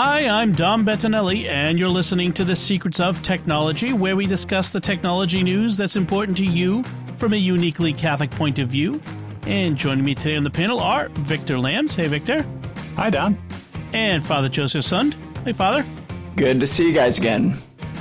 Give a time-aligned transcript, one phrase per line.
[0.00, 4.70] Hi, I'm Dom Bettinelli, and you're listening to The Secrets of Technology, where we discuss
[4.70, 6.84] the technology news that's important to you
[7.16, 9.02] from a uniquely Catholic point of view.
[9.44, 11.96] And joining me today on the panel are Victor Lams.
[11.96, 12.46] Hey, Victor.
[12.94, 13.36] Hi, Dom.
[13.92, 15.16] And Father Joseph Sund.
[15.44, 15.84] Hey, Father.
[16.36, 17.54] Good to see you guys again.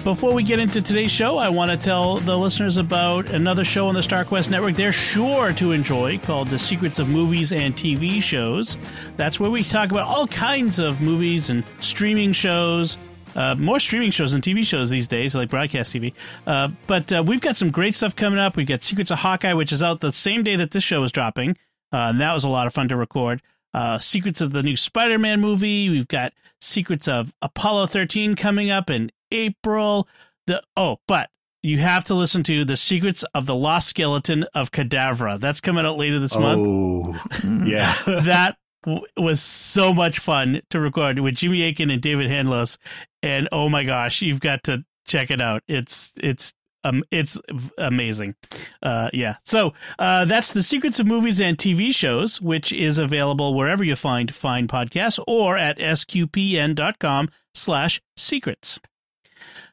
[0.03, 3.87] Before we get into today's show, I want to tell the listeners about another show
[3.87, 8.23] on the StarQuest network they're sure to enjoy called The Secrets of Movies and TV
[8.23, 8.77] Shows.
[9.17, 12.97] That's where we talk about all kinds of movies and streaming shows.
[13.35, 16.13] Uh, more streaming shows than TV shows these days, like broadcast TV.
[16.45, 18.55] Uh, but uh, we've got some great stuff coming up.
[18.55, 21.11] We've got Secrets of Hawkeye, which is out the same day that this show is
[21.11, 21.51] dropping.
[21.91, 23.41] Uh, and that was a lot of fun to record.
[23.73, 25.89] Uh, Secrets of the new Spider Man movie.
[25.89, 30.07] We've got Secrets of Apollo 13 coming up in April.
[30.45, 31.29] The oh, but
[31.63, 35.39] you have to listen to the Secrets of the Lost Skeleton of Cadavra.
[35.39, 37.43] That's coming out later this oh, month.
[37.67, 42.77] yeah, that w- was so much fun to record with Jimmy Akin and David Handlos,
[43.21, 45.63] and oh my gosh, you've got to check it out.
[45.67, 47.37] It's it's um, it's
[47.77, 48.35] amazing.
[48.81, 49.37] Uh, yeah.
[49.43, 53.95] So uh, that's the secrets of movies and TV shows, which is available wherever you
[53.95, 58.79] find fine podcasts or at sqpn.com slash secrets.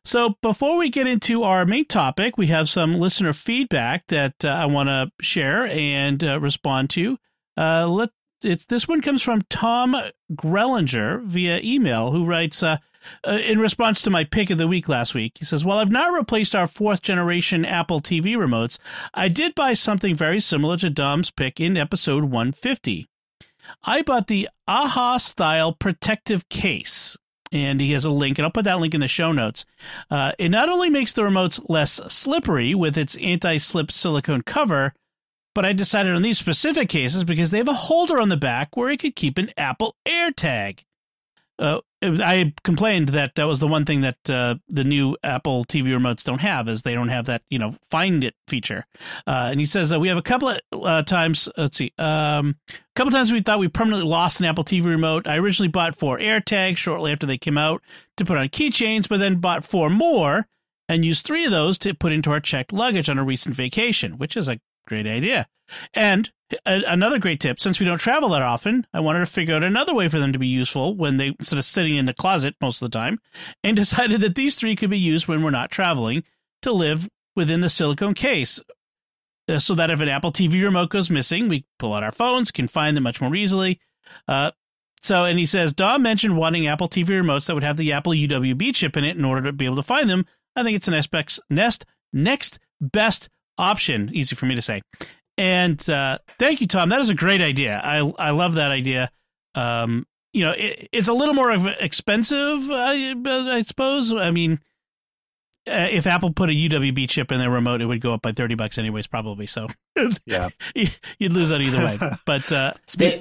[0.06, 4.48] So before we get into our main topic, we have some listener feedback that uh,
[4.48, 7.18] I want to share and uh, respond to.
[7.56, 8.10] Uh, let
[8.42, 9.96] it's this one comes from Tom
[10.34, 12.76] Grellinger via email, who writes uh,
[13.26, 15.38] uh, in response to my pick of the week last week.
[15.38, 18.78] He says, "While I've not replaced our fourth generation Apple TV remotes,
[19.14, 23.08] I did buy something very similar to Dom's pick in episode 150."
[23.82, 27.16] I bought the AhaStyle protective case
[27.54, 29.64] and he has a link, and I'll put that link in the show notes.
[30.10, 34.92] Uh, it not only makes the remotes less slippery with its anti slip silicone cover,
[35.54, 38.76] but I decided on these specific cases because they have a holder on the back
[38.76, 40.84] where it could keep an Apple AirTag.
[41.58, 45.86] Uh, I complained that that was the one thing that uh, the new Apple TV
[45.86, 48.84] remotes don't have is they don't have that you know find it feature.
[49.26, 51.48] Uh, and he says uh, we have a couple of uh, times.
[51.56, 55.26] Let's see, um, a couple times we thought we permanently lost an Apple TV remote.
[55.26, 57.82] I originally bought four AirTags shortly after they came out
[58.16, 60.46] to put on keychains, but then bought four more
[60.88, 64.18] and used three of those to put into our checked luggage on a recent vacation,
[64.18, 65.46] which is a great idea.
[65.94, 66.30] And
[66.66, 69.94] another great tip since we don't travel that often, I wanted to figure out another
[69.94, 72.82] way for them to be useful when they instead of sitting in the closet most
[72.82, 73.18] of the time,
[73.64, 76.24] and decided that these three could be used when we're not traveling
[76.62, 78.60] to live within the silicone case.
[79.46, 82.50] Uh, so that if an Apple TV remote goes missing, we pull out our phones,
[82.50, 83.78] can find them much more easily.
[84.26, 84.50] Uh,
[85.02, 88.14] so, and he says, Dom mentioned wanting Apple TV remotes that would have the Apple
[88.14, 90.24] UWB chip in it in order to be able to find them.
[90.56, 91.84] I think it's an next, nest
[92.14, 93.28] next best
[93.58, 94.10] option.
[94.14, 94.80] Easy for me to say.
[95.36, 96.88] And uh, thank you, Tom.
[96.90, 97.80] That is a great idea.
[97.82, 99.10] I I love that idea.
[99.54, 104.12] Um, you know, it, it's a little more expensive, I, I suppose.
[104.12, 104.60] I mean,
[105.66, 108.32] uh, if Apple put a UWB chip in their remote, it would go up by
[108.32, 109.46] thirty bucks anyways, probably.
[109.46, 109.68] So
[110.26, 110.50] yeah,
[111.18, 111.98] you'd lose that either way.
[112.26, 113.20] But uh, they,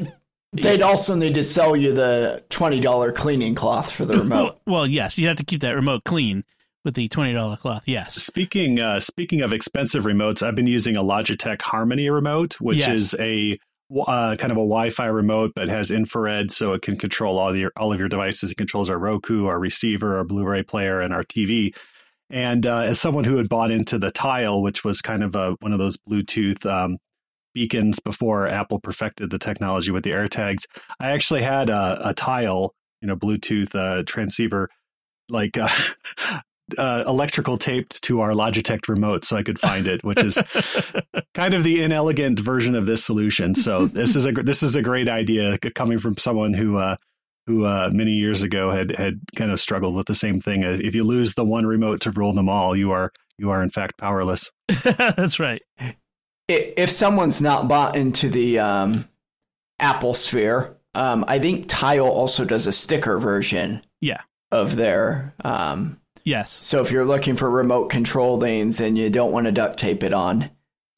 [0.63, 4.59] would also need to sell you the twenty dollar cleaning cloth for the remote.
[4.65, 6.43] Well, well, yes, you'd have to keep that remote clean
[6.83, 7.83] with the twenty dollar cloth.
[7.85, 8.15] Yes.
[8.15, 12.89] Speaking uh, speaking of expensive remotes, I've been using a Logitech Harmony remote, which yes.
[12.89, 13.59] is a
[13.91, 17.71] uh, kind of a Wi-Fi remote, but has infrared, so it can control all your
[17.77, 18.51] all of your devices.
[18.51, 21.75] It controls our Roku, our receiver, our Blu-ray player, and our TV.
[22.29, 25.55] And uh, as someone who had bought into the Tile, which was kind of a,
[25.59, 26.97] one of those Bluetooth um,
[27.53, 30.63] beacons before Apple perfected the technology with the AirTags,
[30.99, 34.69] I actually had a, a Tile, you know, Bluetooth uh, transceiver
[35.29, 35.69] like uh,
[36.77, 40.41] uh, electrical taped to our Logitech remote so I could find it, which is
[41.33, 43.55] kind of the inelegant version of this solution.
[43.55, 46.95] So this is a this is a great idea coming from someone who uh,
[47.47, 50.63] who uh, many years ago had had kind of struggled with the same thing.
[50.63, 53.61] Uh, if you lose the one remote to rule them all, you are you are
[53.61, 54.49] in fact powerless.
[54.83, 55.61] That's right.
[56.47, 59.07] If someone's not bought into the um,
[59.79, 63.81] Apple Sphere, um, I think Tile also does a sticker version.
[64.01, 64.21] Yeah.
[64.51, 66.51] Of their um, Yes.
[66.63, 70.03] So if you're looking for remote control lanes and you don't want to duct tape
[70.03, 70.49] it on,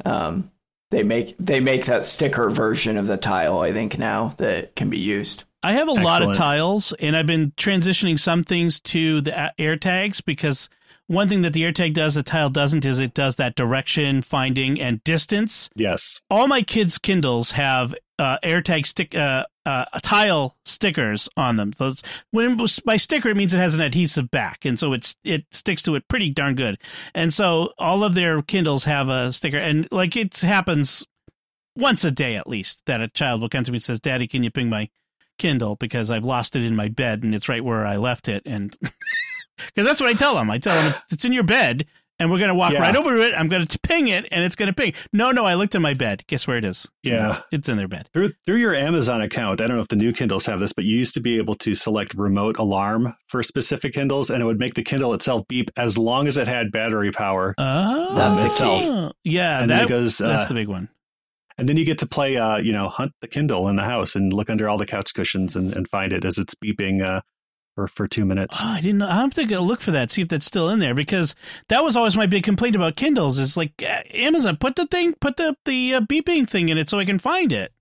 [0.06, 0.52] um,
[0.92, 3.60] they make they make that sticker version of the tile.
[3.60, 5.44] I think now that can be used.
[5.64, 6.06] I have a Excellent.
[6.06, 10.70] lot of tiles, and I've been transitioning some things to the air tags because
[11.08, 14.80] one thing that the AirTag does, the tile doesn't, is it does that direction finding
[14.80, 15.70] and distance.
[15.76, 16.22] Yes.
[16.30, 21.74] All my kids' Kindles have uh, AirTag stick uh, uh, tile stickers on them.
[21.78, 25.46] Those when by sticker it means it has an adhesive back, and so it's it
[25.52, 26.78] sticks to it pretty darn good.
[27.14, 31.06] And so all of their Kindles have a sticker, and like it happens
[31.76, 34.28] once a day at least that a child will come to me and says, "Daddy,
[34.28, 34.90] can you ping my
[35.38, 38.44] Kindle because I've lost it in my bed and it's right where I left it."
[38.46, 38.78] And
[39.58, 40.50] because that's what I tell them.
[40.50, 41.86] I tell them it's, it's in your bed,
[42.20, 42.80] and we're gonna walk Yeah.
[42.80, 43.34] right over to it.
[43.36, 44.94] I'm gonna ping it, and it's gonna ping.
[45.14, 46.24] No, no, I looked in my bed.
[46.28, 46.88] Guess where it is?
[47.04, 47.28] It's in Yeah.
[47.30, 48.10] their- it's in their bed.
[48.14, 50.86] Through through your Amazon account, I don't know if the new Kindles have this, but
[50.86, 54.60] you used to be able to select remote alarm for specific Kindles, and it would
[54.60, 57.54] make the Kindle itself beep as long as it had battery power.
[57.58, 59.12] Oh, That's the key.
[59.32, 60.90] Yeah, and then that, it goes, that's uh, the big one.
[61.58, 64.16] and then you get to play, uh, you know, hunt the Kindle in the house
[64.16, 67.22] and look under all the couch cushions and, and find it as it's beeping uh,
[67.76, 68.58] for for two minutes.
[68.62, 69.08] Oh, I didn't know.
[69.08, 71.36] I'm thinking look for that, see if that's still in there because
[71.70, 73.38] that was always my big complaint about Kindles.
[73.38, 76.90] Is like uh, Amazon put the thing, put the the uh, beeping thing in it
[76.90, 77.72] so I can find it.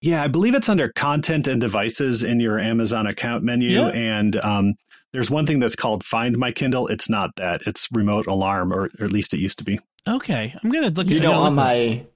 [0.00, 3.80] Yeah, I believe it's under content and devices in your Amazon account menu.
[3.80, 3.88] Yeah.
[3.88, 4.74] And um,
[5.12, 6.88] there's one thing that's called Find My Kindle.
[6.88, 7.62] It's not that.
[7.66, 9.80] It's remote alarm, or, or at least it used to be.
[10.08, 11.08] Okay, I'm gonna look.
[11.08, 12.06] You at, know, on my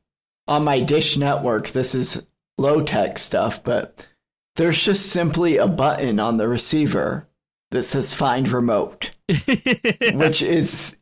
[0.46, 2.25] on my Dish network, this is
[2.58, 4.06] low tech stuff, but
[4.56, 7.29] there's just simply a button on the receiver
[7.70, 9.11] that says "Find Remote,"
[10.12, 10.97] which is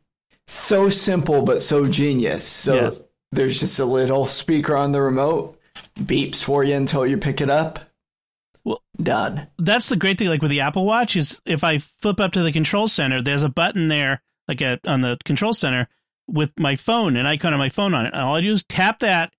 [0.47, 2.43] so simple but so genius.
[2.43, 2.93] So
[3.31, 5.59] there's just a little speaker on the remote,
[5.99, 7.79] beeps for you until you pick it up.
[8.63, 9.47] Well- done.
[9.57, 10.27] that's the great thing.
[10.27, 13.43] Like with the Apple Watch, is if I flip up to the control center, there's
[13.43, 15.87] a button there, like a, on the control center
[16.27, 18.13] with my phone, an icon on my phone on it.
[18.13, 19.31] All I do is tap that,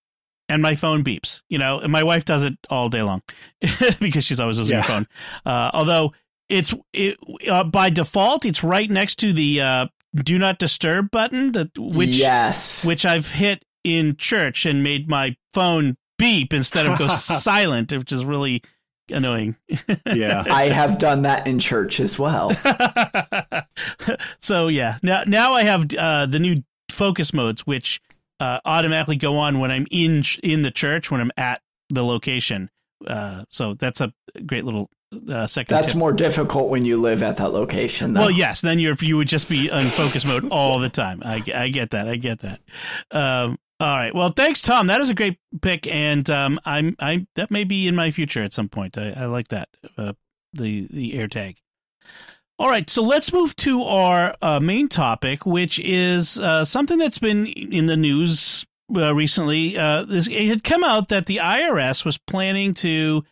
[0.50, 1.42] and my phone beeps.
[1.48, 3.22] You know, and my wife does it all day long
[4.00, 4.82] because she's always using Yeah.
[4.82, 5.06] her phone.
[5.46, 6.12] Uh, although
[6.48, 7.16] it's it,
[7.48, 9.86] uh, by default, it's right next to the uh,
[10.16, 15.36] do not disturb button, that which yes, which I've hit in church and made my
[15.54, 18.62] phone beep instead of go silent, which is really
[19.10, 19.56] annoying.
[20.12, 20.44] Yeah.
[20.50, 22.50] I have done that in church as well.
[24.40, 28.00] so yeah, now now I have uh, the new focus modes, which
[28.40, 31.60] uh, automatically go on when I'm in in the church when I'm at
[31.90, 32.70] the location.
[33.06, 34.12] Uh, so that's a
[34.46, 34.90] great little
[35.30, 35.74] uh, second.
[35.74, 35.98] That's tip.
[35.98, 38.14] more difficult when you live at that location.
[38.14, 38.20] Though.
[38.20, 38.60] Well, yes.
[38.60, 41.22] Then you're you would just be on focus mode all the time.
[41.24, 42.08] I, I get that.
[42.08, 42.60] I get that.
[43.10, 44.14] Um, all right.
[44.14, 44.88] Well, thanks, Tom.
[44.88, 48.42] That is a great pick, and um, I'm I that may be in my future
[48.42, 48.98] at some point.
[48.98, 50.12] I, I like that uh,
[50.52, 51.56] the the AirTag.
[52.60, 57.18] All right, so let's move to our uh, main topic, which is uh, something that's
[57.18, 59.78] been in the news uh, recently.
[59.78, 63.24] Uh, this, it had come out that the IRS was planning to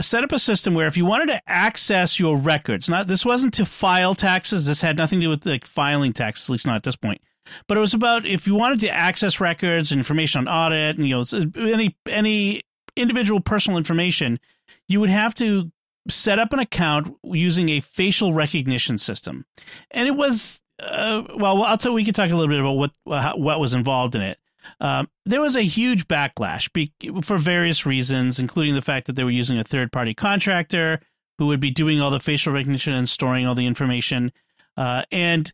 [0.00, 3.52] set up a system where if you wanted to access your records, not this wasn't
[3.52, 4.66] to file taxes.
[4.66, 7.20] This had nothing to do with like filing taxes, at least not at this point.
[7.68, 11.14] But it was about if you wanted to access records, information on audit, and you
[11.14, 11.26] know
[11.58, 12.62] any any
[12.96, 14.40] individual personal information,
[14.88, 15.70] you would have to
[16.08, 19.44] set up an account using a facial recognition system.
[19.90, 22.90] And it was uh, well, I'll tell we can talk a little bit about what
[23.08, 24.38] how, what was involved in it.
[24.80, 26.92] Um, there was a huge backlash be-
[27.22, 31.00] for various reasons, including the fact that they were using a third party contractor
[31.38, 34.32] who would be doing all the facial recognition and storing all the information.
[34.76, 35.52] Uh, and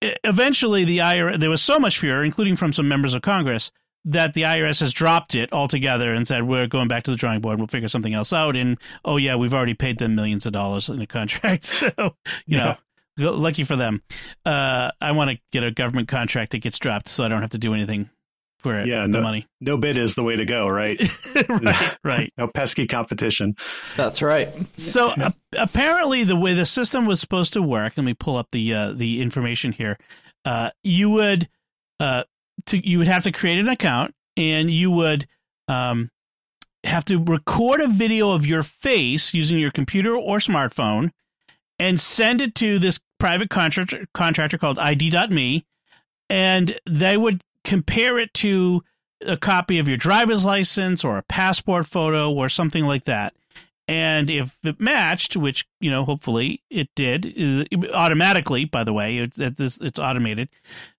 [0.00, 3.70] eventually, the IRS, there was so much fear, including from some members of Congress,
[4.06, 7.40] that the IRS has dropped it altogether and said, we're going back to the drawing
[7.40, 7.58] board.
[7.58, 8.56] We'll figure something else out.
[8.56, 11.64] And oh, yeah, we've already paid them millions of dollars in a contract.
[11.96, 12.14] So,
[12.46, 12.76] you Yeah.
[13.18, 14.02] know, lucky for them.
[14.46, 17.50] Uh, I want to get a government contract that gets dropped so I don't have
[17.50, 18.08] to do anything
[18.60, 19.46] for it, Yeah, the no- money.
[19.60, 20.98] No bid is the way to go, right?
[21.48, 22.30] right, right.
[22.38, 23.54] No pesky competition.
[23.96, 24.48] That's right.
[24.78, 28.48] So a- apparently, the way the system was supposed to work, let me pull up
[28.52, 29.98] the uh, the information here.
[30.44, 31.48] Uh, you would
[32.00, 32.24] uh,
[32.66, 35.26] to you would have to create an account, and you would
[35.68, 36.10] um,
[36.84, 41.10] have to record a video of your face using your computer or smartphone,
[41.78, 45.64] and send it to this private contractor contractor called ID.me,
[46.28, 48.82] and they would compare it to
[49.26, 53.34] a copy of your driver's license or a passport photo or something like that.
[53.86, 58.64] And if it matched, which you know, hopefully it did, uh, automatically.
[58.64, 60.48] By the way, it, it's, it's automated.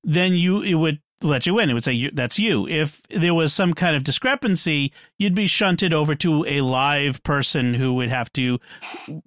[0.03, 1.69] Then you it would let you in.
[1.69, 2.67] It would say that's you.
[2.67, 7.73] If there was some kind of discrepancy, you'd be shunted over to a live person
[7.73, 8.59] who would have to,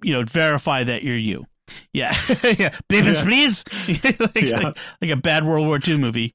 [0.01, 1.45] you know, verify that you're you.
[1.93, 2.77] Yeah, yeah.
[2.89, 3.23] Babies, Yeah.
[3.23, 3.63] please.
[4.19, 4.59] like, Yeah.
[4.59, 6.33] like, like a bad World War II movie.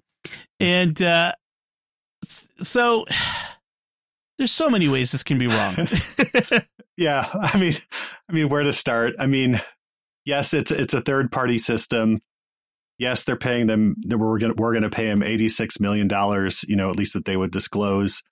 [0.59, 1.33] And uh,
[2.63, 3.05] so
[4.39, 5.89] there's so many ways this can be wrong.
[6.97, 7.75] yeah, I mean,
[8.29, 9.15] I mean, where to start?
[9.19, 9.61] I mean,
[10.25, 12.21] yes, it's it's a third party system.
[13.01, 13.97] Yes, they're paying them.
[14.07, 16.67] We're going we're going to pay them eighty six million dollars.
[16.69, 18.23] You know, at least that they would disclose.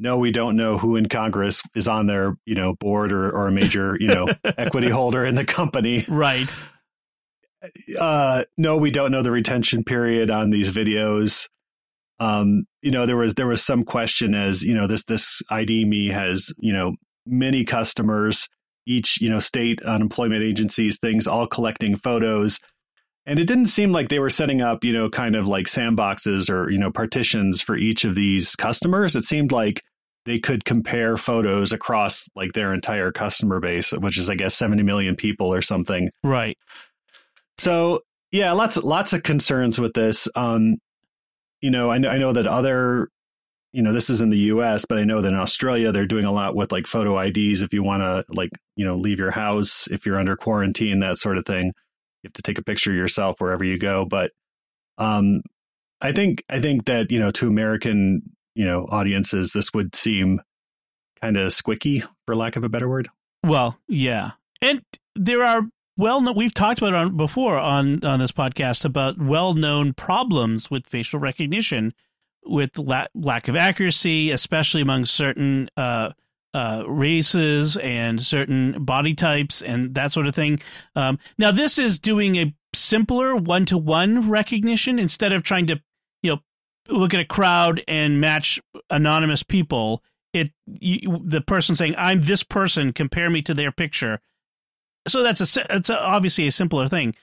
[0.00, 3.46] No, we don't know who in Congress is on their you know board or or
[3.46, 4.26] a major you know
[4.58, 6.04] equity holder in the company.
[6.08, 6.50] Right.
[7.96, 11.48] Uh, no, we don't know the retention period on these videos.
[12.18, 16.08] Um, you know, there was there was some question as you know this this ID.me
[16.08, 18.48] has you know many customers,
[18.84, 22.58] each you know state unemployment agencies, things all collecting photos,
[23.26, 26.50] and it didn't seem like they were setting up you know kind of like sandboxes
[26.50, 29.16] or you know partitions for each of these customers.
[29.16, 29.82] It seemed like
[30.24, 34.82] they could compare photos across like their entire customer base, which is I guess seventy
[34.82, 36.10] million people or something.
[36.22, 36.56] Right.
[37.58, 38.00] So
[38.30, 40.26] yeah, lots lots of concerns with this.
[40.34, 40.76] Um,
[41.60, 43.08] you know, I know I know that other,
[43.72, 46.24] you know, this is in the U.S., but I know that in Australia they're doing
[46.24, 47.62] a lot with like photo IDs.
[47.62, 51.18] If you want to like, you know, leave your house if you're under quarantine, that
[51.18, 51.72] sort of thing,
[52.22, 54.04] you have to take a picture of yourself wherever you go.
[54.04, 54.32] But
[54.98, 55.42] um,
[56.00, 58.22] I think I think that you know to American
[58.54, 60.40] you know audiences this would seem
[61.20, 63.08] kind of squicky for lack of a better word.
[63.44, 64.82] Well, yeah, and
[65.14, 65.62] there are
[65.96, 70.86] well we've talked about it on before on on this podcast about well-known problems with
[70.86, 71.92] facial recognition
[72.44, 76.10] with la- lack of accuracy especially among certain uh,
[76.54, 80.60] uh, races and certain body types and that sort of thing.
[80.94, 85.80] Um, now this is doing a simpler one-to-one recognition instead of trying to
[86.22, 86.40] you know
[86.88, 90.02] look at a crowd and match anonymous people.
[90.32, 94.20] It you, the person saying i'm this person compare me to their picture.
[95.08, 97.14] So that's a it's a, obviously a simpler thing.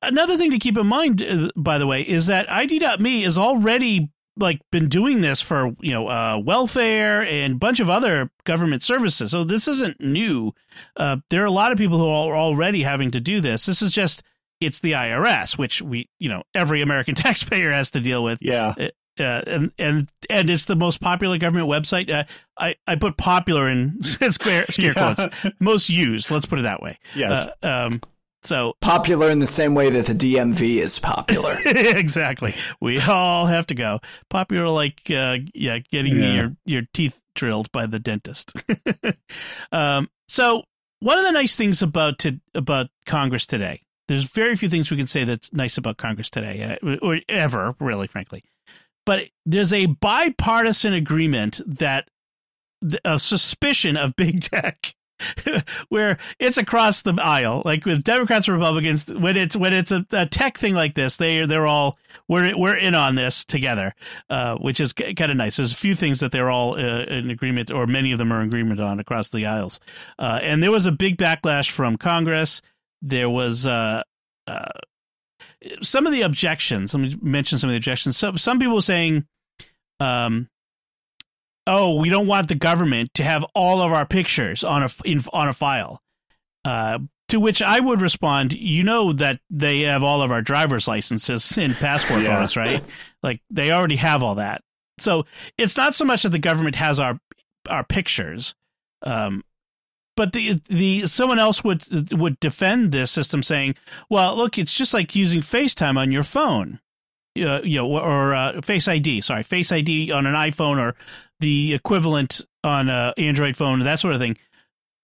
[0.00, 4.10] Another thing to keep in mind, uh, by the way, is that ID.me is already
[4.36, 8.82] like been doing this for you know uh, welfare and a bunch of other government
[8.82, 9.30] services.
[9.30, 10.52] So this isn't new.
[10.96, 13.66] Uh, there are a lot of people who are already having to do this.
[13.66, 14.22] This is just
[14.60, 18.38] it's the IRS, which we you know every American taxpayer has to deal with.
[18.40, 18.74] Yeah.
[18.78, 18.88] Uh,
[19.18, 22.10] uh, and and and it's the most popular government website.
[22.10, 22.24] Uh,
[22.58, 25.14] I I put popular in scare, scare yeah.
[25.14, 25.26] quotes,
[25.58, 26.30] most used.
[26.30, 26.98] Let's put it that way.
[27.14, 27.46] Yes.
[27.62, 28.00] Uh, um,
[28.46, 31.58] so popular in the same way that the DMV is popular.
[31.64, 32.54] exactly.
[32.80, 34.00] We all have to go.
[34.30, 36.34] Popular, like uh, yeah, getting yeah.
[36.34, 38.52] your your teeth drilled by the dentist.
[39.72, 40.64] um, so
[41.00, 43.82] one of the nice things about to about Congress today.
[44.08, 47.74] There's very few things we can say that's nice about Congress today, uh, or ever,
[47.80, 48.44] really, frankly
[49.06, 52.08] but there's a bipartisan agreement that
[53.04, 54.94] a suspicion of big tech
[55.88, 60.04] where it's across the aisle like with democrats and republicans when it's when it's a,
[60.12, 61.96] a tech thing like this they they're all
[62.28, 63.94] we're we're in on this together
[64.30, 67.30] uh, which is kind of nice there's a few things that they're all uh, in
[67.30, 69.80] agreement or many of them are in agreement on across the aisles
[70.18, 72.60] uh, and there was a big backlash from congress
[73.02, 74.02] there was uh,
[74.46, 74.68] uh
[75.82, 76.94] some of the objections.
[76.94, 78.16] Let me mention some of the objections.
[78.16, 79.26] So, some people saying,
[80.00, 80.48] um,
[81.66, 85.20] "Oh, we don't want the government to have all of our pictures on a in,
[85.32, 86.00] on a file."
[86.64, 90.88] Uh, to which I would respond, "You know that they have all of our driver's
[90.88, 92.36] licenses and passport yeah.
[92.36, 92.84] photos, right?
[93.22, 94.62] Like they already have all that.
[94.98, 95.26] So
[95.58, 97.18] it's not so much that the government has our
[97.68, 98.54] our pictures."
[99.02, 99.44] Um,
[100.16, 103.74] but the the someone else would would defend this system saying,
[104.08, 106.80] "Well, look, it's just like using FaceTime on your phone,
[107.36, 109.20] uh, you know, or uh, Face ID.
[109.20, 110.94] Sorry, Face ID on an iPhone or
[111.40, 114.36] the equivalent on an Android phone, that sort of thing."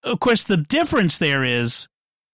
[0.04, 1.88] Of course, the difference there is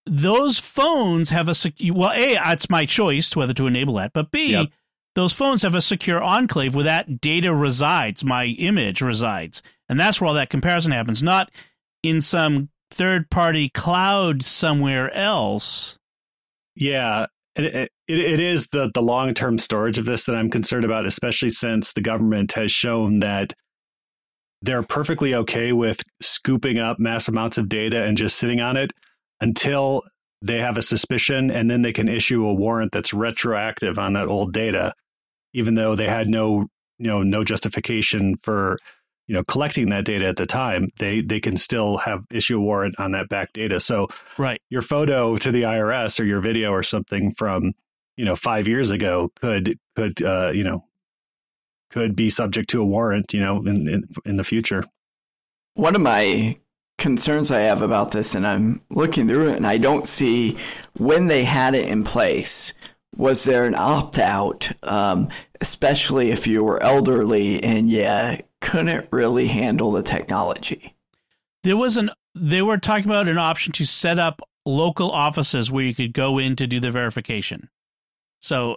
[0.07, 1.55] those phones have a
[1.93, 4.69] well, a it's my choice whether to enable that, but b yep.
[5.15, 10.21] those phones have a secure enclave where that data resides, my image resides, and that's
[10.21, 11.23] where all that comparison happens.
[11.23, 11.51] Not
[12.03, 15.99] in some third party cloud somewhere else.
[16.75, 17.27] Yeah,
[17.57, 21.07] it, it, it is the, the long term storage of this that I'm concerned about,
[21.07, 23.53] especially since the government has shown that
[24.63, 28.93] they're perfectly okay with scooping up mass amounts of data and just sitting on it
[29.41, 30.03] until
[30.43, 34.29] they have a suspicion and then they can issue a warrant that's retroactive on that
[34.29, 34.93] old data
[35.53, 36.67] even though they had no
[36.99, 38.79] you know no justification for
[39.27, 42.61] you know collecting that data at the time they they can still have issue a
[42.61, 43.79] warrant on that back data.
[43.81, 44.61] So right.
[44.71, 47.73] your photo to the irs or your video or something from
[48.17, 50.85] you know five years ago could could uh, you know
[51.91, 54.85] could be subject to a warrant you know in, in in the future
[55.75, 56.57] one of my
[56.99, 60.57] concerns i have about this and i'm looking through it and i don't see
[60.97, 62.75] when they had it in place
[63.17, 65.29] was there an opt out, um,
[65.61, 70.95] especially if you were elderly and yeah, couldn't really handle the technology?
[71.65, 75.85] There was an they were talking about an option to set up local offices where
[75.85, 77.69] you could go in to do the verification.
[78.41, 78.77] So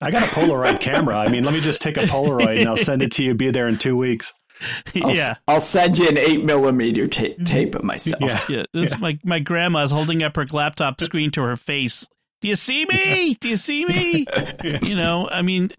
[0.00, 1.16] I got a Polaroid camera.
[1.16, 3.34] I mean, let me just take a Polaroid and I'll send it to you.
[3.34, 4.32] Be there in two weeks.
[5.02, 8.20] I'll, yeah, I'll send you an eight millimeter ta- tape of myself.
[8.20, 8.40] Yeah.
[8.48, 8.64] yeah.
[8.72, 8.96] This Yeah.
[8.98, 12.06] My my grandma's holding up her laptop screen to her face.
[12.40, 13.34] Do you see me?
[13.34, 14.26] Do you see me?
[14.82, 15.70] you know, I mean,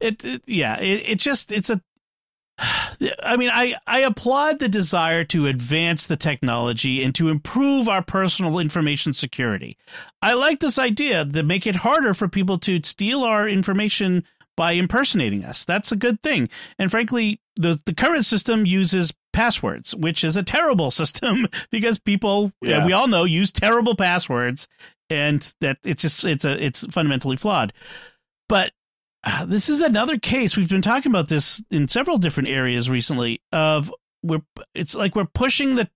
[0.00, 1.80] it, it yeah, it, it just it's a.
[2.60, 8.02] I mean, I, I applaud the desire to advance the technology and to improve our
[8.02, 9.76] personal information security.
[10.22, 14.24] I like this idea to make it harder for people to steal our information
[14.56, 15.64] by impersonating us.
[15.64, 16.48] That's a good thing.
[16.80, 22.46] And frankly, the, the current system uses passwords, which is a terrible system because people,
[22.64, 22.84] uh, Yeah.
[22.86, 24.66] we all know, use terrible passwords
[25.10, 27.72] and that it's just, it's a, it's fundamentally flawed.
[28.48, 28.72] But
[29.24, 33.40] uh, this is another case we've been talking about this in several different areas recently
[33.52, 34.42] of we're
[34.74, 35.88] it's like we're pushing the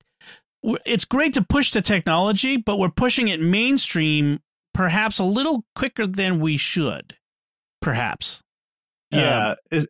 [0.62, 4.40] we're- it's great to push the technology but we're pushing it mainstream
[4.74, 7.14] perhaps a little quicker than we should
[7.80, 8.42] perhaps
[9.10, 9.86] Yeah, Um,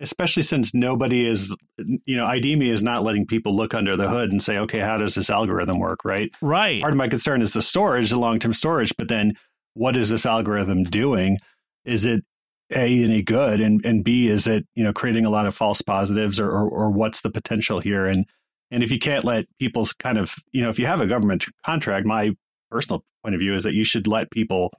[0.00, 4.30] especially since nobody is, you know, ID.me is not letting people look under the hood
[4.32, 6.30] and say, okay, how does this algorithm work, right?
[6.40, 9.34] right Part of my concern is the storage, the long term storage, but then
[9.74, 11.38] what is this algorithm doing?
[11.84, 12.24] Is it
[12.70, 15.82] a any good, and and b is it you know creating a lot of false
[15.82, 18.06] positives, or or, or what's the potential here?
[18.06, 18.26] And
[18.70, 21.44] and if you can't let people's kind of you know if you have a government
[21.64, 22.30] contract, my
[22.70, 24.70] personal point of view is that you should let people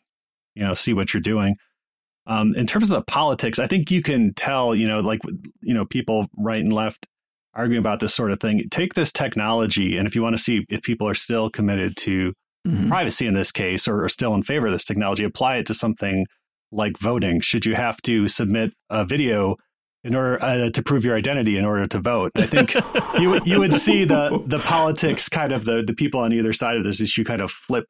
[0.56, 1.56] you know see what you're doing.
[2.26, 5.20] Um, in terms of the politics, I think you can tell, you know, like,
[5.62, 7.06] you know, people right and left
[7.54, 8.64] arguing about this sort of thing.
[8.72, 12.34] Take this technology, and if you want to see if people are still committed to
[12.66, 12.88] Mhm.
[12.88, 15.74] privacy in this case or are still in favor of this technology, apply it to
[15.74, 16.26] something
[16.74, 17.40] like voting.
[17.42, 19.58] Should you have to submit a video
[20.04, 22.32] in order uh, to prove your identity in order to vote?
[22.36, 22.74] I think
[23.20, 26.54] you would- you would see the the politics kind of the the people on either
[26.54, 27.86] side of this issue kind of flip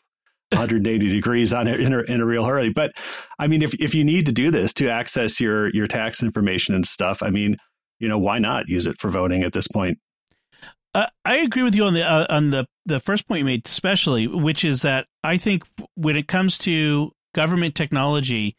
[0.51, 2.69] 180 degrees on it in a, in a real hurry.
[2.69, 2.91] But
[3.39, 6.75] I mean, if if you need to do this to access your your tax information
[6.75, 7.57] and stuff, I mean,
[7.99, 9.97] you know, why not use it for voting at this point?
[10.95, 13.65] Uh, I agree with you on the uh, on the the first point you made,
[13.65, 15.63] especially, which is that I think
[15.95, 18.55] when it comes to government technology,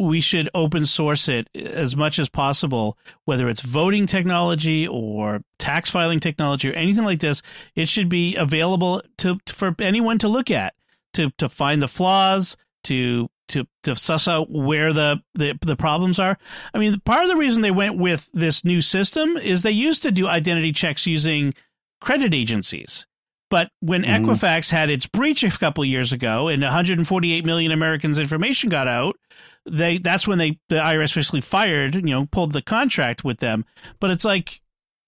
[0.00, 2.96] we should open source it as much as possible.
[3.26, 7.42] Whether it's voting technology or tax filing technology or anything like this,
[7.74, 10.74] it should be available to for anyone to look at
[11.14, 16.18] to to find the flaws to to to suss out where the, the the problems
[16.18, 16.38] are.
[16.72, 20.02] I mean, part of the reason they went with this new system is they used
[20.04, 21.52] to do identity checks using
[22.00, 23.06] credit agencies.
[23.50, 24.24] But when Mhm.
[24.24, 29.16] Equifax had its breach a couple years ago and 148 million Americans' information got out,
[29.66, 33.64] they that's when they the IRS basically fired, you know, pulled the contract with them.
[34.00, 34.60] But it's like,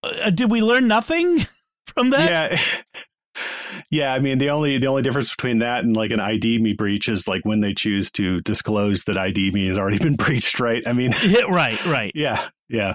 [0.03, 1.47] uh, did we learn nothing
[1.87, 2.31] from that?
[2.31, 2.61] yeah
[3.91, 7.09] yeah i mean the only the only difference between that and like an ID.me breach
[7.09, 10.93] is like when they choose to disclose that ID.me has already been breached right i
[10.93, 12.13] mean Yeah, right, right.
[12.15, 12.93] yeah yeah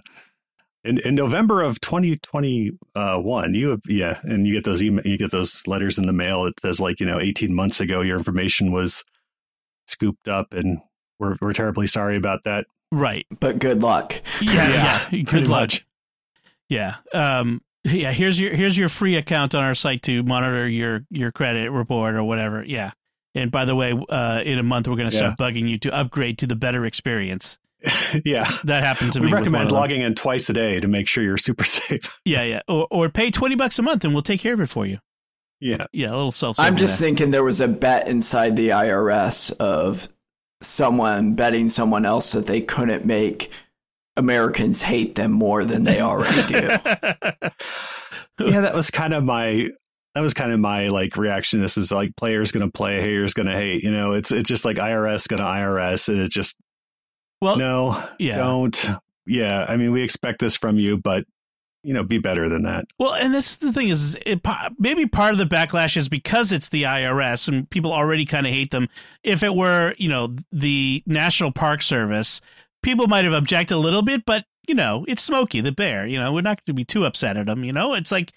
[0.84, 5.32] in, in november of 2021 you have yeah and you get those email you get
[5.32, 8.72] those letters in the mail it says like you know 18 months ago your information
[8.72, 9.04] was
[9.88, 10.78] scooped up and
[11.20, 13.26] we're, we're terribly sorry about that Right.
[13.42, 14.14] But good luck.
[14.42, 15.22] Yeah, Yeah, yeah.
[15.24, 15.62] Good luck.
[15.62, 15.86] much.
[16.70, 16.96] Yeah.
[17.14, 21.32] Um yeah, here's your here's your free account on our site to monitor your your
[21.32, 22.64] credit report or whatever.
[22.64, 22.92] Yeah.
[23.36, 25.94] And by the way, uh, in a month we're going to start bugging you to
[25.94, 27.60] upgrade to the better experience.
[28.26, 29.32] yeah That happened to we me.
[29.32, 32.44] with one recommend logging in twice a day to make sure you're super safe Yeah,
[32.44, 32.62] yeah.
[32.68, 34.98] Or or pay twenty bucks a month and we'll take care of it for you.
[35.60, 36.60] yeah Yeah, a little self.
[36.60, 40.10] I'm just thinking there was a bet inside the IRS of
[40.62, 43.52] someone betting someone else that they couldn't make
[44.16, 46.56] Americans hate them more than they already do.
[48.40, 49.70] yeah, that was kind of my
[50.16, 51.62] that was kind of my like reaction.
[51.62, 53.84] This is like players going to play, haters going to hate.
[53.84, 56.58] You know, it's it's just like IRS going to IRS, and it just
[57.42, 58.38] well, no, yeah.
[58.38, 58.90] don't.
[59.28, 61.26] Yeah, I mean, we expect this from you, but
[61.84, 62.86] you know, be better than that.
[63.00, 64.42] Well, and that's the thing is, it,
[64.78, 68.54] maybe part of the backlash is because it's the IRS and people already kind of
[68.54, 68.90] hate them.
[69.24, 72.42] If it were, you know, the National Park Service,
[72.84, 76.06] people might have objected a little bit, but you know, it's Smokey the Bear.
[76.06, 77.64] You know, we're not going to be too upset at them.
[77.64, 78.34] You know, it's like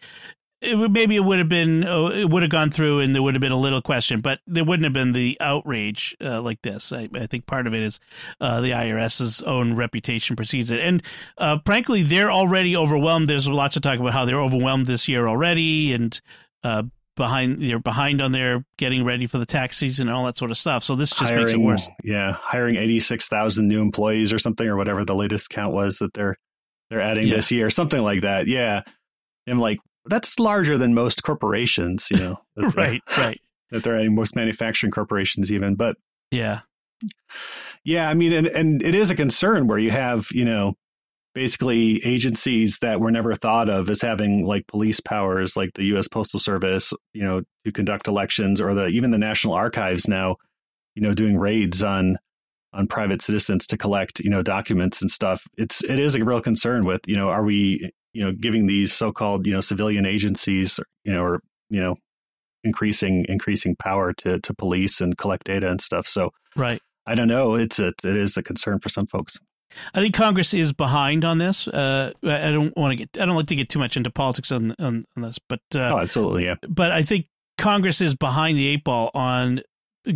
[0.61, 3.35] it maybe it would have been oh, it would have gone through and there would
[3.35, 6.93] have been a little question, but there wouldn't have been the outrage uh, like this.
[6.93, 8.01] I, I think part of it is
[8.41, 11.03] uh, the IRS's own reputation precedes it, and
[11.39, 13.29] uh, frankly, they're already overwhelmed.
[13.29, 16.21] There's lots of talk about how they're overwhelmed this year already, and
[16.63, 16.83] uh,
[17.17, 20.51] behind they're behind on their getting ready for the tax season and all that sort
[20.51, 20.85] of stuff.
[20.85, 21.89] So this just hiring, makes it worse.
[22.05, 25.99] Yeah, hiring eighty six thousand new employees or something or whatever the latest count was
[25.99, 26.37] that they're
[26.91, 27.37] they're adding yeah.
[27.37, 28.47] this year, something like that.
[28.47, 28.83] Yeah,
[29.47, 32.41] I'm like that's larger than most corporations, you know.
[32.75, 33.41] right, right.
[33.71, 35.97] That they're adding most manufacturing corporations even, but
[36.31, 36.61] yeah,
[37.85, 38.09] yeah.
[38.09, 40.75] I mean, and and it is a concern where you have you know
[41.35, 46.09] basically agencies that were never thought of as having like police powers like the US
[46.09, 50.37] Postal Service, you know, to conduct elections or the even the National Archives now,
[50.95, 52.17] you know, doing raids on
[52.73, 55.45] on private citizens to collect, you know, documents and stuff.
[55.57, 58.93] It's it is a real concern with, you know, are we, you know, giving these
[58.93, 61.97] so-called, you know, civilian agencies, you know, or, you know,
[62.63, 66.07] increasing increasing power to to police and collect data and stuff.
[66.07, 66.83] So Right.
[67.07, 67.55] I don't know.
[67.55, 69.39] It's a, it is a concern for some folks.
[69.95, 71.69] I think Congress is behind on this.
[71.69, 73.23] Uh, I don't want to get.
[73.23, 75.95] I don't like to get too much into politics on on, on this, but uh,
[75.95, 76.57] oh, absolutely, yeah.
[76.69, 79.63] But I think Congress is behind the eight ball on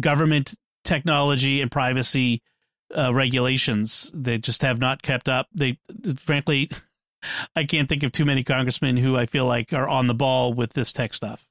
[0.00, 2.42] government technology and privacy
[2.96, 4.10] uh, regulations.
[4.12, 5.46] They just have not kept up.
[5.54, 5.78] They,
[6.16, 6.70] frankly,
[7.54, 10.52] I can't think of too many congressmen who I feel like are on the ball
[10.52, 11.46] with this tech stuff.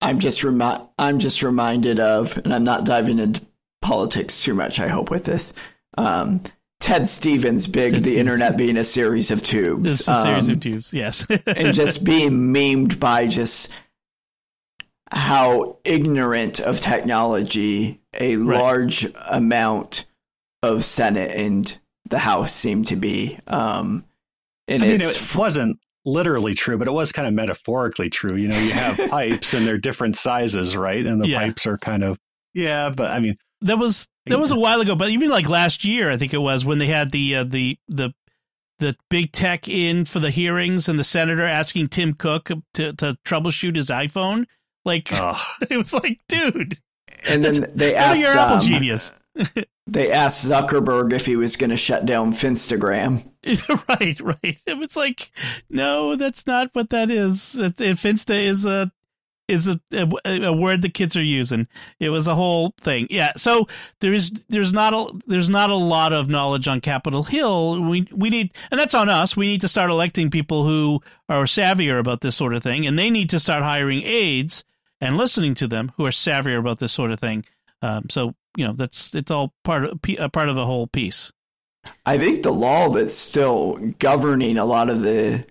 [0.00, 3.42] I'm just remi- I'm just reminded of, and I'm not diving into
[3.80, 4.78] politics too much.
[4.78, 5.54] I hope with this.
[5.96, 6.42] Um,
[6.80, 8.18] Ted Stevens big, Ted the Stevens.
[8.18, 10.06] internet being a series of tubes.
[10.06, 11.26] A um, series of um, tubes, yes.
[11.46, 13.72] and just being memed by just
[15.10, 18.58] how ignorant of technology a right.
[18.58, 20.04] large amount
[20.62, 21.78] of Senate and
[22.08, 23.38] the House seem to be.
[23.46, 24.04] Um,
[24.68, 28.36] and I mean, it wasn't literally true, but it was kind of metaphorically true.
[28.36, 31.04] You know, you have pipes and they're different sizes, right?
[31.04, 31.40] And the yeah.
[31.40, 32.18] pipes are kind of
[32.54, 35.84] yeah, but I mean, that was that was a while ago, but even like last
[35.84, 38.12] year, I think it was when they had the uh, the the
[38.78, 43.18] the big tech in for the hearings and the senator asking Tim Cook to to
[43.24, 44.46] troubleshoot his iPhone.
[44.84, 45.42] Like oh.
[45.70, 46.78] it was like, dude.
[47.28, 49.12] And then they asked your Apple um, genius.
[49.86, 53.24] they asked Zuckerberg if he was going to shut down Finstagram.
[53.88, 54.58] right, right.
[54.66, 55.30] It was like,
[55.70, 57.54] no, that's not what that is.
[57.54, 58.90] Finsta is a
[59.48, 61.68] is a, a, a, word the kids are using.
[62.00, 63.06] It was a whole thing.
[63.10, 63.32] Yeah.
[63.36, 63.68] So
[64.00, 67.82] there's there's not a there's not a lot of knowledge on Capitol Hill.
[67.82, 69.36] We we need and that's on us.
[69.36, 72.98] We need to start electing people who are savvier about this sort of thing, and
[72.98, 74.64] they need to start hiring aides
[75.00, 77.44] and listening to them who are savvier about this sort of thing.
[77.82, 81.32] Um, so you know that's it's all part of a part of the whole piece.
[82.04, 85.46] I think the law that's still governing a lot of the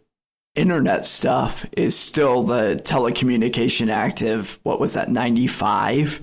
[0.56, 6.22] internet stuff is still the Telecommunication Act of what was that, 95?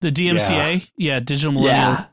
[0.00, 0.48] The DMCA?
[0.96, 2.06] Yeah, yeah Digital Millennial.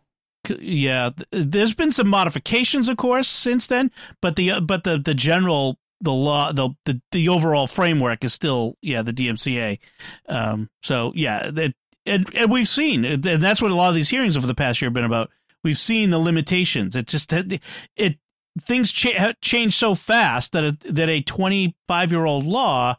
[0.47, 0.55] Yeah.
[0.59, 1.09] yeah.
[1.31, 6.11] There's been some modifications, of course, since then, but the but the the general the
[6.11, 9.79] law the the, the overall framework is still yeah the DMCA.
[10.27, 11.73] Um, so yeah, that
[12.05, 14.81] and, and we've seen and that's what a lot of these hearings over the past
[14.81, 15.29] year have been about.
[15.63, 16.95] We've seen the limitations.
[16.95, 18.17] It just it
[18.59, 22.95] things cha- change so fast that a, that a 25 year old law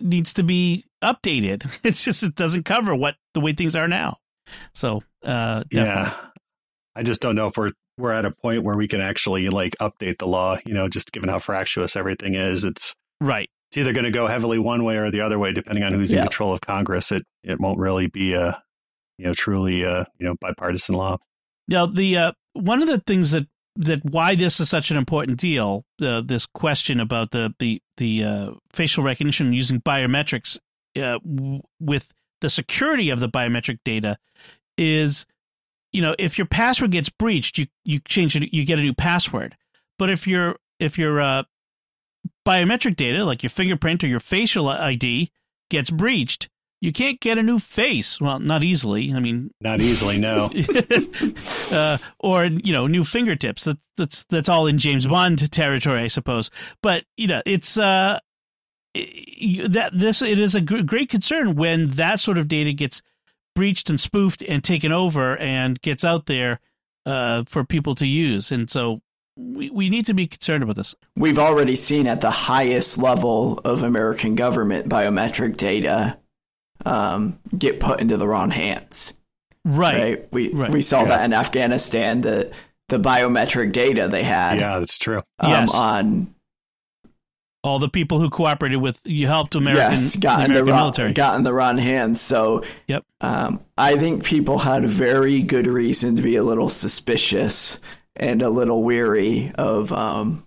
[0.00, 1.70] needs to be updated.
[1.84, 4.18] It's just it doesn't cover what the way things are now.
[4.74, 6.14] So uh, yeah,
[6.94, 9.76] I just don't know if we're we're at a point where we can actually like
[9.80, 10.58] update the law.
[10.64, 13.48] You know, just given how fractious everything is, it's right.
[13.70, 16.12] It's either going to go heavily one way or the other way, depending on who's
[16.12, 17.10] in control of Congress.
[17.10, 18.62] It it won't really be a
[19.18, 21.18] you know truly a you know bipartisan law.
[21.68, 25.38] Now the uh, one of the things that that why this is such an important
[25.38, 25.84] deal.
[26.00, 30.58] Uh, this question about the the the uh, facial recognition using biometrics
[30.96, 34.18] uh, w- with the security of the biometric data
[34.76, 35.24] is,
[35.92, 38.94] you know, if your password gets breached, you you change it, you get a new
[38.94, 39.56] password.
[39.98, 41.44] But if your if your uh,
[42.46, 45.30] biometric data, like your fingerprint or your facial ID,
[45.70, 46.48] gets breached,
[46.82, 48.20] you can't get a new face.
[48.20, 49.14] Well, not easily.
[49.14, 50.50] I mean, not easily, no.
[51.72, 53.64] uh, or you know, new fingertips.
[53.64, 56.50] That, that's that's all in James Bond territory, I suppose.
[56.82, 58.18] But you know, it's uh,
[58.94, 63.00] that this it is a great concern when that sort of data gets
[63.54, 66.58] breached and spoofed and taken over and gets out there
[67.06, 68.50] uh, for people to use.
[68.50, 69.02] And so
[69.36, 70.96] we, we need to be concerned about this.
[71.14, 76.18] We've already seen at the highest level of American government biometric data
[76.84, 79.14] um, get put into the wrong hands.
[79.64, 79.94] Right.
[79.94, 80.32] right?
[80.32, 80.70] We right.
[80.70, 81.08] we saw yeah.
[81.08, 82.20] that in Afghanistan.
[82.20, 82.52] The
[82.88, 84.58] the biometric data they had.
[84.58, 85.22] Yeah, that's true.
[85.38, 85.74] Um, yes.
[85.74, 86.34] On
[87.64, 90.80] all the people who cooperated with you helped American, yes, got the American the wrong,
[90.80, 91.12] military.
[91.12, 92.20] got in the wrong hands.
[92.20, 93.04] So yep.
[93.20, 97.80] Um, I think people had very good reason to be a little suspicious
[98.16, 100.42] and a little weary of um,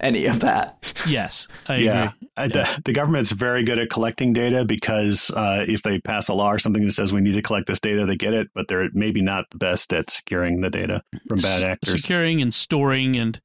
[0.00, 0.92] any of that.
[1.06, 2.12] Yes, I yeah.
[2.36, 2.62] agree.
[2.62, 6.52] The, the government's very good at collecting data because uh, if they pass a law
[6.52, 8.88] or something that says we need to collect this data, they get it, but they're
[8.92, 12.00] maybe not the best at securing the data from bad actors.
[12.02, 13.40] Securing and storing and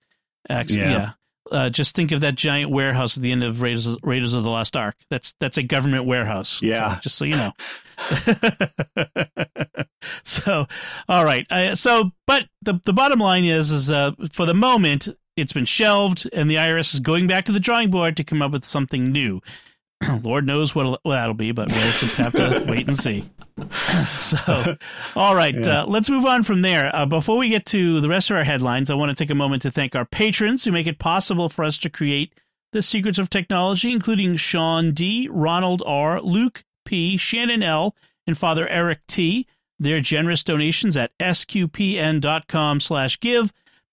[0.49, 0.77] access.
[0.77, 0.91] Yeah.
[0.91, 1.11] yeah.
[1.51, 4.49] Uh, just think of that giant warehouse at the end of Raiders, Raiders of the
[4.49, 4.95] Lost Ark.
[5.11, 6.59] That's that's a government warehouse.
[6.61, 6.95] Yeah.
[6.95, 7.51] So, just so you know.
[10.23, 10.65] so,
[11.07, 11.45] all right.
[11.51, 15.65] Uh, so, but the the bottom line is, is uh, for the moment, it's been
[15.65, 18.65] shelved, and the IRS is going back to the drawing board to come up with
[18.65, 19.41] something new.
[20.23, 23.29] Lord knows what that'll be, but we'll just have to wait and see.
[24.19, 24.77] so,
[25.15, 25.83] all right, yeah.
[25.83, 26.93] uh, let's move on from there.
[26.95, 29.35] Uh, before we get to the rest of our headlines, I want to take a
[29.35, 32.33] moment to thank our patrons who make it possible for us to create
[32.71, 37.95] the secrets of technology, including Sean D, Ronald R, Luke P, Shannon L,
[38.27, 39.47] and Father Eric T.
[39.79, 42.13] Their generous donations at sqpn.com/give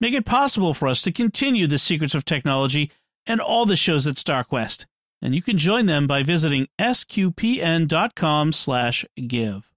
[0.02, 2.90] make it possible for us to continue the secrets of technology
[3.24, 4.84] and all the shows at StarQuest.
[5.22, 9.70] And you can join them by visiting sqpn.com slash give.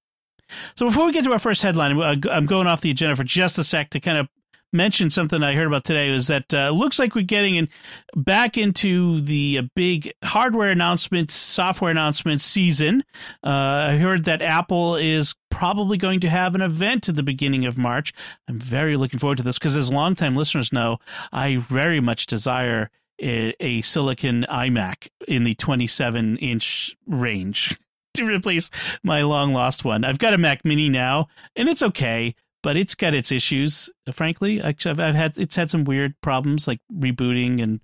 [0.75, 3.23] So before we get to our first headline, uh, I'm going off the agenda for
[3.23, 4.27] just a sec to kind of
[4.73, 7.69] mention something I heard about today is that uh, looks like we're getting in,
[8.15, 13.04] back into the uh, big hardware announcements, software announcements season.
[13.43, 13.49] Uh,
[13.89, 17.78] I heard that Apple is probably going to have an event at the beginning of
[17.78, 18.13] March.
[18.47, 20.97] I'm very looking forward to this because, as longtime listeners know,
[21.32, 22.89] I very much desire
[23.21, 27.78] a, a silicon iMac in the 27 inch range
[28.15, 28.69] to replace
[29.04, 30.04] my long lost one.
[30.04, 33.91] I've got a Mac Mini now, and it's okay but it's got its issues.
[34.12, 37.80] Frankly, I've, I've had it's had some weird problems like rebooting and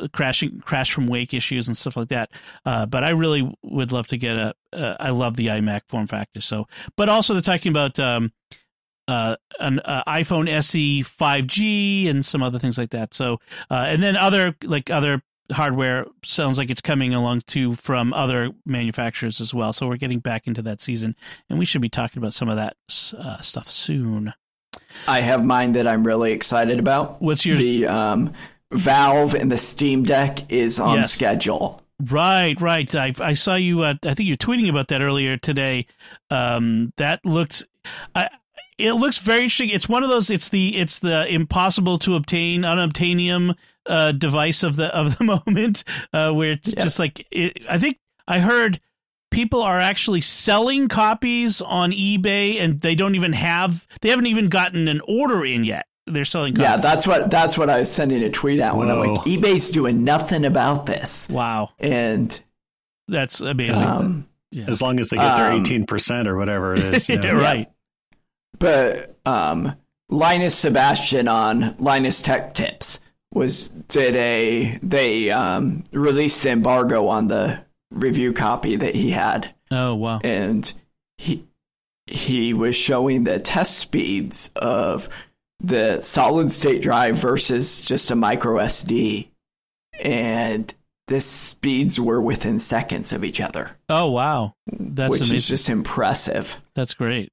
[0.00, 2.30] uh, crashing crash from wake issues and stuff like that.
[2.64, 4.54] Uh, but I really would love to get a.
[4.72, 6.40] Uh, I love the iMac form factor.
[6.40, 8.30] So, but also they're talking about um,
[9.08, 13.12] uh, an uh, iPhone SE 5G and some other things like that.
[13.12, 18.12] So, uh, and then other like other hardware sounds like it's coming along too from
[18.12, 19.72] other manufacturers as well.
[19.72, 21.16] So we're getting back into that season,
[21.48, 22.76] and we should be talking about some of that
[23.18, 24.34] uh, stuff soon.
[25.06, 27.20] I have mine that I'm really excited about.
[27.20, 28.32] What's your the um,
[28.72, 31.12] Valve and the Steam Deck is on yes.
[31.12, 31.82] schedule.
[32.00, 32.94] Right, right.
[32.94, 33.82] I, I saw you.
[33.82, 35.86] Uh, I think you're tweeting about that earlier today.
[36.30, 37.66] Um, that looked.
[38.14, 38.30] I,
[38.78, 39.70] it looks very interesting.
[39.70, 40.30] It's one of those.
[40.30, 43.54] It's the it's the impossible to obtain unobtainium
[43.86, 46.82] uh, device of the of the moment, uh, where it's yeah.
[46.82, 48.80] just like it, I think I heard
[49.30, 54.48] people are actually selling copies on eBay, and they don't even have they haven't even
[54.48, 55.86] gotten an order in yet.
[56.06, 56.54] They're selling.
[56.54, 56.68] Copies.
[56.68, 59.70] Yeah, that's what that's what I was sending a tweet out when I'm like, eBay's
[59.70, 61.28] doing nothing about this.
[61.30, 62.38] Wow, and
[63.08, 63.88] that's amazing.
[63.88, 64.64] Um, yeah.
[64.66, 67.30] As long as they get their um, eighteen um, percent or whatever it is, yeah.
[67.30, 67.70] right.
[68.58, 69.76] But um,
[70.08, 73.00] Linus Sebastian on Linus Tech Tips
[73.32, 79.54] was did a they um, released the embargo on the review copy that he had.
[79.70, 80.20] Oh wow!
[80.22, 80.72] And
[81.18, 81.46] he
[82.06, 85.08] he was showing the test speeds of
[85.62, 89.28] the solid state drive versus just a micro SD,
[90.00, 90.72] and
[91.06, 93.70] the speeds were within seconds of each other.
[93.88, 95.36] Oh wow, that's which amazing.
[95.36, 96.56] is just impressive.
[96.74, 97.30] That's great.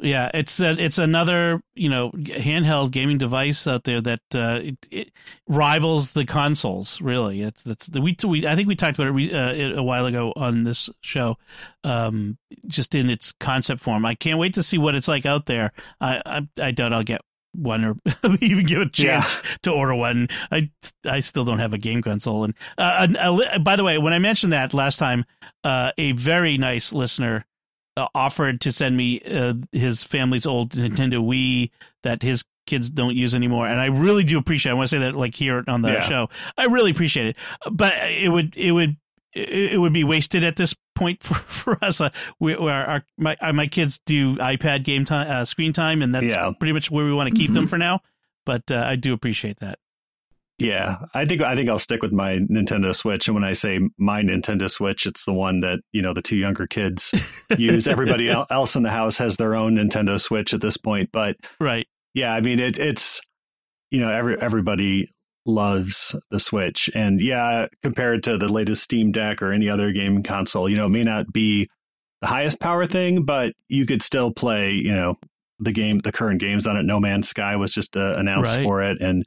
[0.00, 4.76] Yeah, it's a, it's another you know handheld gaming device out there that uh, it,
[4.90, 5.12] it
[5.48, 7.00] rivals the consoles.
[7.00, 10.32] Really, it's the, we, we I think we talked about it uh, a while ago
[10.36, 11.36] on this show,
[11.82, 14.06] um, just in its concept form.
[14.06, 15.72] I can't wait to see what it's like out there.
[16.00, 17.96] I I, I doubt I'll get one or
[18.40, 19.56] even give a chance yeah.
[19.62, 20.28] to order one.
[20.52, 20.70] I
[21.04, 22.44] I still don't have a game console.
[22.44, 25.24] And uh, by the way, when I mentioned that last time,
[25.64, 27.44] uh, a very nice listener
[27.98, 31.70] uh, offered to send me uh, his family's old Nintendo Wii
[32.02, 34.70] that his kids don't use anymore, and I really do appreciate.
[34.70, 34.74] It.
[34.74, 36.00] I want to say that like here on the yeah.
[36.00, 37.36] show, I really appreciate it.
[37.70, 38.96] But it would it would
[39.34, 42.00] it would be wasted at this point for, for us.
[42.00, 46.02] Uh, we, our, our my uh, my kids do iPad game time, uh, screen time,
[46.02, 46.52] and that's yeah.
[46.58, 48.00] pretty much where we want to keep them for now.
[48.46, 49.78] But uh, I do appreciate that.
[50.58, 53.28] Yeah, I think I think I'll stick with my Nintendo Switch.
[53.28, 56.36] And when I say my Nintendo Switch, it's the one that you know the two
[56.36, 57.14] younger kids
[57.56, 57.86] use.
[57.86, 61.10] Everybody else in the house has their own Nintendo Switch at this point.
[61.12, 63.20] But right, yeah, I mean it, it's
[63.92, 65.12] you know every everybody
[65.46, 70.24] loves the Switch, and yeah, compared to the latest Steam Deck or any other game
[70.24, 71.68] console, you know, it may not be
[72.20, 75.14] the highest power thing, but you could still play you know
[75.60, 76.82] the game, the current games on it.
[76.82, 78.64] No Man's Sky was just uh, announced right.
[78.64, 79.24] for it, and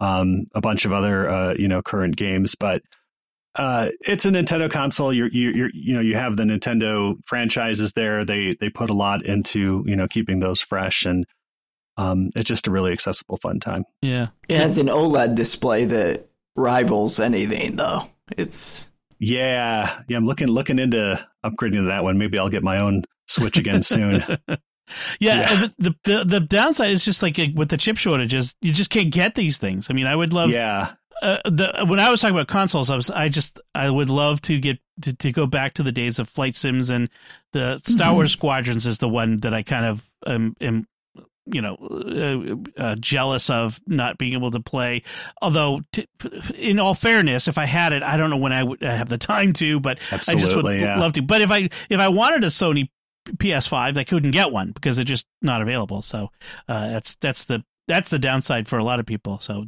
[0.00, 2.82] um, a bunch of other uh, you know current games, but
[3.58, 5.12] uh, it's a Nintendo console.
[5.12, 8.24] You're, you're, you know, you have the Nintendo franchises there.
[8.24, 11.26] They they put a lot into you know keeping those fresh, and
[11.96, 13.84] um, it's just a really accessible, fun time.
[14.00, 18.02] Yeah, it has an OLED display that rivals anything, though.
[18.36, 20.16] It's yeah, yeah.
[20.16, 22.16] I'm looking looking into upgrading to that one.
[22.16, 24.24] Maybe I'll get my own Switch again soon.
[25.20, 29.10] yeah, the, the the downside is just like with the chip shortages, you just can't
[29.10, 29.88] get these things.
[29.90, 30.50] I mean, I would love.
[30.50, 30.92] Yeah.
[31.20, 34.40] Uh, the when I was talking about consoles, I was I just I would love
[34.42, 37.08] to get to, to go back to the days of flight sims and
[37.52, 38.16] the Star mm-hmm.
[38.16, 40.86] Wars Squadrons is the one that I kind of um, am
[41.52, 41.76] you know
[42.78, 45.02] uh, uh, jealous of not being able to play.
[45.40, 46.06] Although, t-
[46.54, 49.18] in all fairness, if I had it, I don't know when I would have the
[49.18, 50.98] time to, but Absolutely, I just would yeah.
[50.98, 51.22] love to.
[51.22, 52.88] But if I if I wanted a Sony
[53.36, 56.02] PS5, I couldn't get one because it's just not available.
[56.02, 56.28] So
[56.68, 59.38] uh, that's that's the that's the downside for a lot of people.
[59.40, 59.64] So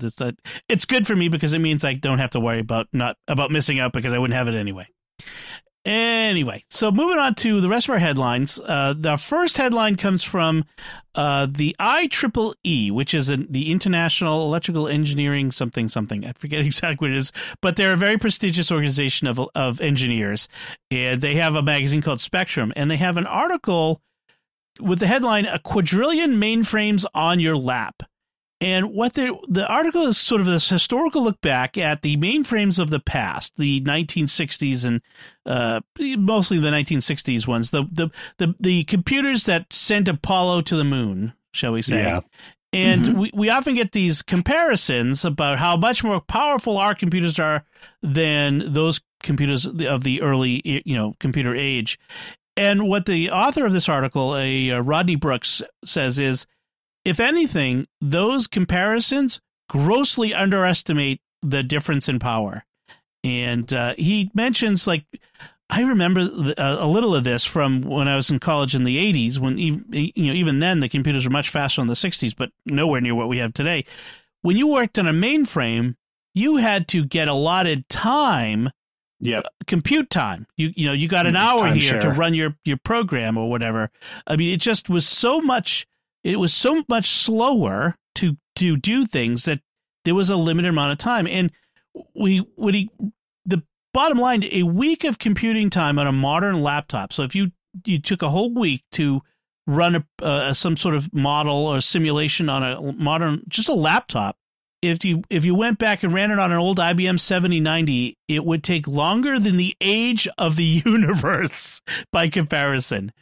[0.68, 3.50] it's good for me because it means I don't have to worry about not about
[3.50, 4.86] missing out because I wouldn't have it anyway.
[5.86, 8.60] Anyway, so moving on to the rest of our headlines.
[8.60, 10.66] Uh, the first headline comes from
[11.14, 16.26] uh, the IEEE, which is an, the International Electrical Engineering something something.
[16.26, 20.48] I forget exactly what it is, but they're a very prestigious organization of of engineers,
[20.90, 24.02] and they have a magazine called Spectrum, and they have an article
[24.80, 28.02] with the headline "A Quadrillion Mainframes on Your Lap."
[28.60, 32.78] And what the the article is sort of this historical look back at the mainframes
[32.78, 35.00] of the past, the 1960s and
[35.46, 40.84] uh, mostly the 1960s ones, the, the the the computers that sent Apollo to the
[40.84, 42.02] moon, shall we say?
[42.02, 42.20] Yeah.
[42.72, 43.18] And mm-hmm.
[43.18, 47.64] we, we often get these comparisons about how much more powerful our computers are
[48.02, 51.98] than those computers of the early you know computer age.
[52.58, 56.46] And what the author of this article, a uh, Rodney Brooks, says is
[57.04, 62.64] if anything, those comparisons grossly underestimate the difference in power.
[63.22, 65.04] And uh, he mentions, like,
[65.68, 66.22] I remember
[66.58, 69.56] a, a, little of this from when I was in college in the 80s, when,
[69.58, 73.14] you know, even then the computers were much faster in the 60s, but nowhere near
[73.14, 73.84] what we have today.
[74.42, 75.96] When you worked on a mainframe,
[76.34, 78.70] you had to get allotted time
[79.20, 79.46] yep.
[79.66, 80.46] compute time.
[80.56, 82.00] You you know you got an it's hour here share.
[82.00, 83.90] to run your your program or whatever.
[84.26, 85.86] I mean, it just was so much
[86.24, 89.60] it was so much slower to to do things that
[90.04, 91.26] there was a limited amount of time.
[91.26, 91.50] And
[92.14, 92.90] we when he
[93.44, 97.12] the bottom line a week of computing time on a modern laptop.
[97.12, 97.52] So if you
[97.84, 99.20] you took a whole week to
[99.66, 104.36] run a, uh, some sort of model or simulation on a modern just a laptop
[104.82, 108.44] if you if you went back and ran it on an old IBM 7090 it
[108.44, 111.80] would take longer than the age of the universe
[112.12, 113.12] by comparison.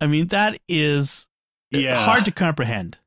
[0.00, 1.28] I mean that is
[1.70, 2.04] yeah.
[2.04, 2.98] hard to comprehend.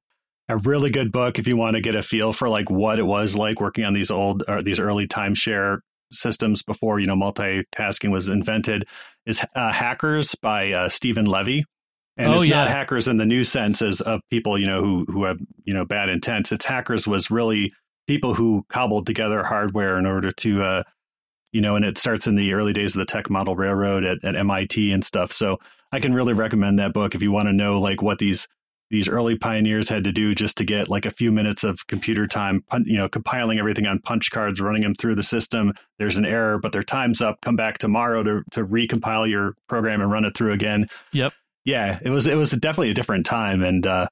[0.50, 3.04] A really good book if you want to get a feel for like what it
[3.04, 5.80] was like working on these old or these early timeshare
[6.12, 8.86] systems before you know multitasking was invented
[9.26, 11.64] is uh, Hackers by uh, Steven Levy.
[12.18, 12.58] And oh, it's yeah.
[12.58, 15.74] not hackers in the new sense as of people you know who who have you
[15.74, 16.52] know bad intents.
[16.52, 17.72] It's hackers was really
[18.08, 20.84] people who cobbled together hardware in order to uh,
[21.52, 24.24] you know, and it starts in the early days of the tech model railroad at,
[24.24, 25.32] at MIT and stuff.
[25.32, 25.58] So
[25.92, 28.48] I can really recommend that book if you want to know like what these
[28.92, 32.28] these early pioneers had to do just to get like a few minutes of computer
[32.28, 35.74] time, you know, compiling everything on punch cards, running them through the system.
[35.98, 37.40] There's an error, but their time's up.
[37.42, 40.88] Come back tomorrow to to recompile your program and run it through again.
[41.14, 41.34] Yep.
[41.64, 44.08] Yeah, it was it was definitely a different time, and uh,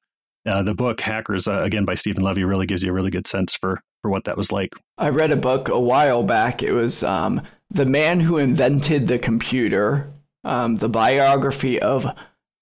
[0.46, 3.28] uh, the book Hackers uh, again by Steven Levy really gives you a really good
[3.28, 4.72] sense for for what that was like.
[4.98, 6.64] I read a book a while back.
[6.64, 12.06] It was um, the man who invented the computer um, the biography of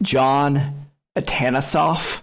[0.01, 0.87] John
[1.17, 2.21] Atanasoff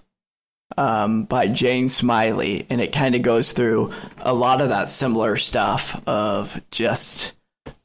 [0.76, 5.36] um, by Jane Smiley, and it kind of goes through a lot of that similar
[5.36, 7.34] stuff of just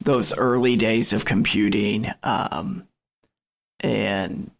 [0.00, 2.86] those early days of computing um,
[3.80, 4.50] and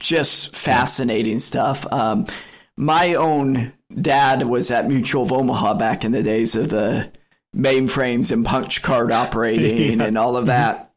[0.00, 1.90] just fascinating stuff.
[1.92, 2.26] Um,
[2.76, 7.10] my own dad was at Mutual of Omaha back in the days of the
[7.56, 10.06] mainframes and punch card operating yeah.
[10.06, 10.87] and all of that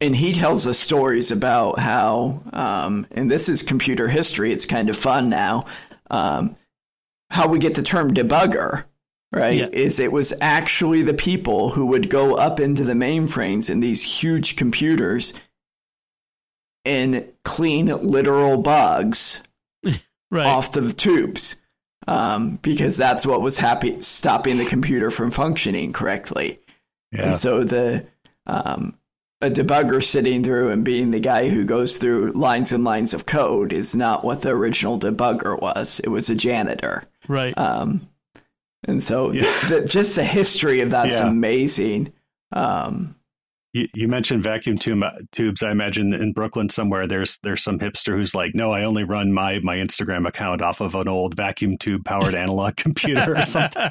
[0.00, 4.52] and he tells us stories about how, um, and this is computer history.
[4.52, 5.64] It's kind of fun now.
[6.10, 6.56] Um,
[7.30, 8.84] how we get the term debugger,
[9.32, 9.58] right?
[9.58, 9.68] Yeah.
[9.72, 14.02] Is it was actually the people who would go up into the mainframes in these
[14.02, 15.34] huge computers
[16.84, 19.42] and clean literal bugs
[20.30, 20.46] right.
[20.46, 21.56] off the tubes.
[22.08, 26.60] Um, because that's what was happy stopping the computer from functioning correctly.
[27.10, 27.22] Yeah.
[27.22, 28.06] And so the
[28.46, 28.96] um,
[29.40, 33.26] a debugger sitting through and being the guy who goes through lines and lines of
[33.26, 36.00] code is not what the original debugger was.
[36.00, 37.04] It was a janitor.
[37.28, 37.56] Right.
[37.56, 38.00] Um,
[38.84, 39.42] and so yeah.
[39.68, 41.28] the, the, just the history of that's yeah.
[41.28, 42.12] amazing.
[42.52, 43.16] Um,
[43.74, 45.62] You, you mentioned vacuum tube, tubes.
[45.62, 49.34] I imagine in Brooklyn somewhere there's there's some hipster who's like, no, I only run
[49.34, 53.90] my my Instagram account off of an old vacuum tube powered analog computer or something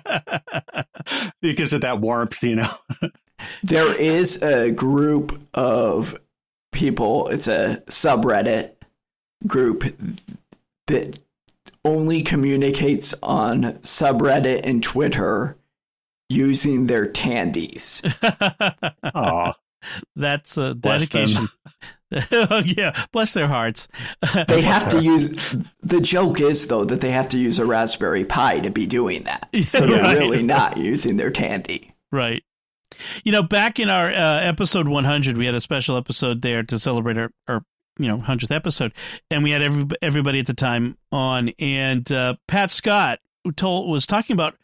[1.41, 2.73] because of that warmth, you know.
[3.63, 6.15] there is a group of
[6.71, 7.27] people.
[7.29, 8.73] It's a subreddit
[9.47, 9.83] group
[10.87, 11.19] that
[11.83, 15.57] only communicates on subreddit and Twitter
[16.29, 18.01] using their tandies.
[19.03, 19.53] Aw.
[20.15, 21.47] That's a Bless dedication.
[22.31, 23.87] oh, yeah, bless their hearts.
[24.47, 25.29] They have to use
[25.81, 29.23] the joke is though that they have to use a Raspberry Pi to be doing
[29.23, 29.49] that.
[29.67, 30.17] So they're Right.
[30.17, 31.93] really not using their tandy.
[32.11, 32.43] Right.
[33.23, 36.79] You know, back in our uh, episode 100, we had a special episode there to
[36.79, 37.63] celebrate our, our
[37.97, 38.93] you know, 100th episode,
[39.31, 41.49] and we had every, everybody at the time on.
[41.59, 43.19] And uh, Pat Scott
[43.55, 44.55] told was talking about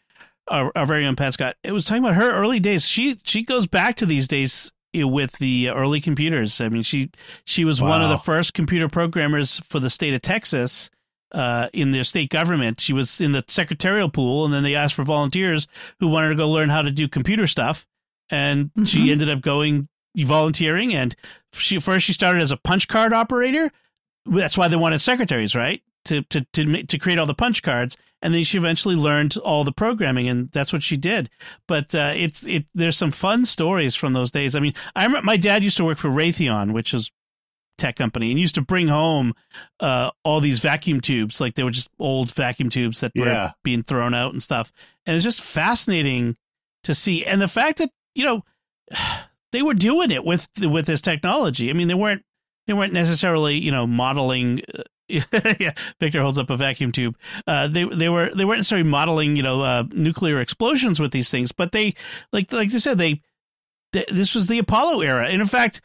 [0.48, 1.56] our, our very own Pat Scott.
[1.62, 2.84] It was talking about her early days.
[2.84, 6.60] She she goes back to these days eh, with the early computers.
[6.60, 7.10] I mean, she
[7.44, 10.90] she was one of the first computer programmers for the state of Texas
[11.32, 12.80] uh, in their state government.
[12.80, 15.66] She was in the secretarial pool, and then they asked for volunteers
[16.00, 17.86] who wanted to go learn how to do computer stuff.
[18.32, 19.10] And she Mhm.
[19.12, 20.94] ended up going volunteering.
[20.94, 21.14] And
[21.52, 23.70] she first she started as a punch card operator.
[24.26, 25.82] That's why they wanted secretaries, right?
[26.06, 27.96] To to to to create all the punch cards.
[28.22, 31.28] And then she eventually learned all the programming, and that's what she did.
[31.66, 32.66] But uh, it's it.
[32.74, 34.54] There's some fun stories from those days.
[34.54, 37.10] I mean, I remember my dad used to work for Raytheon, which is
[37.78, 39.34] tech company and used to bring home
[39.80, 43.52] uh, all these vacuum tubes like they were just old vacuum tubes that were Yeah.
[43.64, 44.70] being thrown out and stuff
[45.06, 46.36] and it's just fascinating
[46.84, 48.44] to see and the fact that you know
[49.52, 52.22] they were doing it with with this technology i mean they weren't
[52.66, 54.62] they weren't necessarily you know modeling
[55.08, 59.36] yeah victor holds up a vacuum tube uh, they they were they weren't necessarily modeling
[59.36, 61.94] you know uh, nuclear explosions with these things but they
[62.32, 63.20] like like I said they,
[63.92, 65.82] this was the apollo era and in fact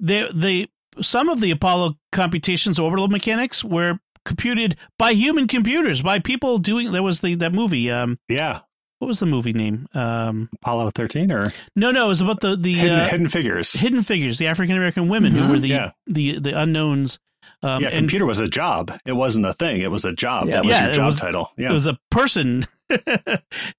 [0.00, 0.68] they they
[1.00, 6.92] some of the Apollo computations, orbital mechanics, were computed by human computers, by people doing.
[6.92, 7.90] There was the that movie.
[7.90, 8.60] Um, Yeah.
[8.98, 9.86] What was the movie name?
[9.94, 13.72] Um, Apollo 13 or no, no, it was about the the Hidden, uh, Hidden Figures.
[13.72, 15.50] hidden figures, the African American women who Mhm.
[15.50, 15.90] were the Yeah.
[16.06, 17.18] the the unknowns.
[17.62, 18.92] Um, yeah, and computer was a job.
[19.06, 19.80] It wasn't a thing.
[19.80, 20.48] It was a job.
[20.48, 20.54] Yeah.
[20.56, 21.52] that was Yeah, your job was- title.
[21.56, 22.66] it was a person.
[22.90, 22.96] Who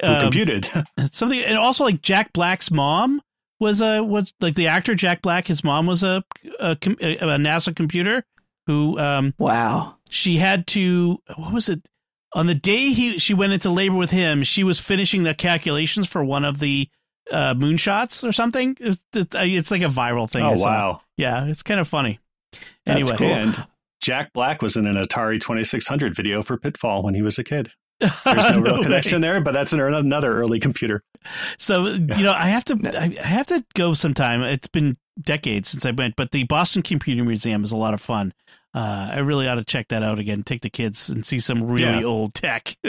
[0.03, 0.69] Um, computed.
[1.11, 3.21] something, and also like Jack Black's mom
[3.59, 5.47] was a was like the actor Jack Black.
[5.47, 6.23] His mom was a
[6.59, 8.23] a, a, a NASA computer
[8.67, 9.95] who um Wow.
[10.09, 11.81] she had to what was it
[12.33, 16.07] on the day he she went into labor with him she was finishing the calculations
[16.07, 16.89] for one of the
[17.31, 21.01] uh moonshots or something it's, it's like a viral thing oh, wow.
[21.17, 22.19] yeah it's kind of funny
[22.85, 23.33] That's anyway cool.
[23.33, 23.67] And
[24.01, 27.71] Jack Black was in an Atari 2600 video for Pitfall when he was a kid.
[27.99, 28.15] There's
[28.51, 28.83] no real way.
[28.83, 31.03] connection there, but that's an, another early computer.
[31.57, 35.85] so you know i have to I have to go sometime it's been decades since
[35.85, 38.33] i went but the boston computer museum is a lot of fun
[38.73, 41.63] uh i really ought to check that out again take the kids and see some
[41.67, 42.03] really Yeah.
[42.03, 42.75] old tech.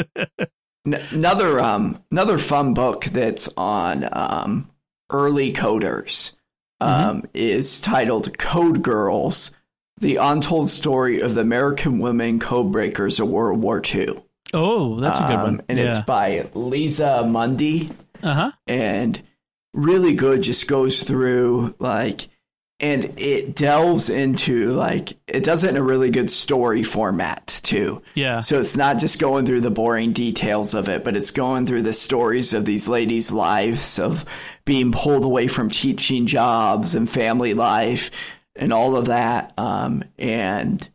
[0.87, 4.71] N- another um another fun book that's on um
[5.11, 6.35] early coders
[6.81, 9.53] um is titled Code Girls:
[10.01, 14.17] The Untold Story of the American Women Code Breakers of World War II.
[14.55, 17.91] oh that's a good Um, one And it's by Liza Mundy.
[18.23, 18.51] Uh-huh.
[18.67, 19.21] And
[19.75, 22.29] really good just goes through like
[22.81, 28.03] and it delves into like it does it in a really good story format too.
[28.15, 31.67] yeah So it's not just going through the boring details of it, but it's going
[31.67, 34.25] through the stories of these ladies' lives of
[34.65, 38.11] being pulled away from teaching jobs and family life
[38.55, 39.53] and all of that.
[39.59, 40.89] Um, and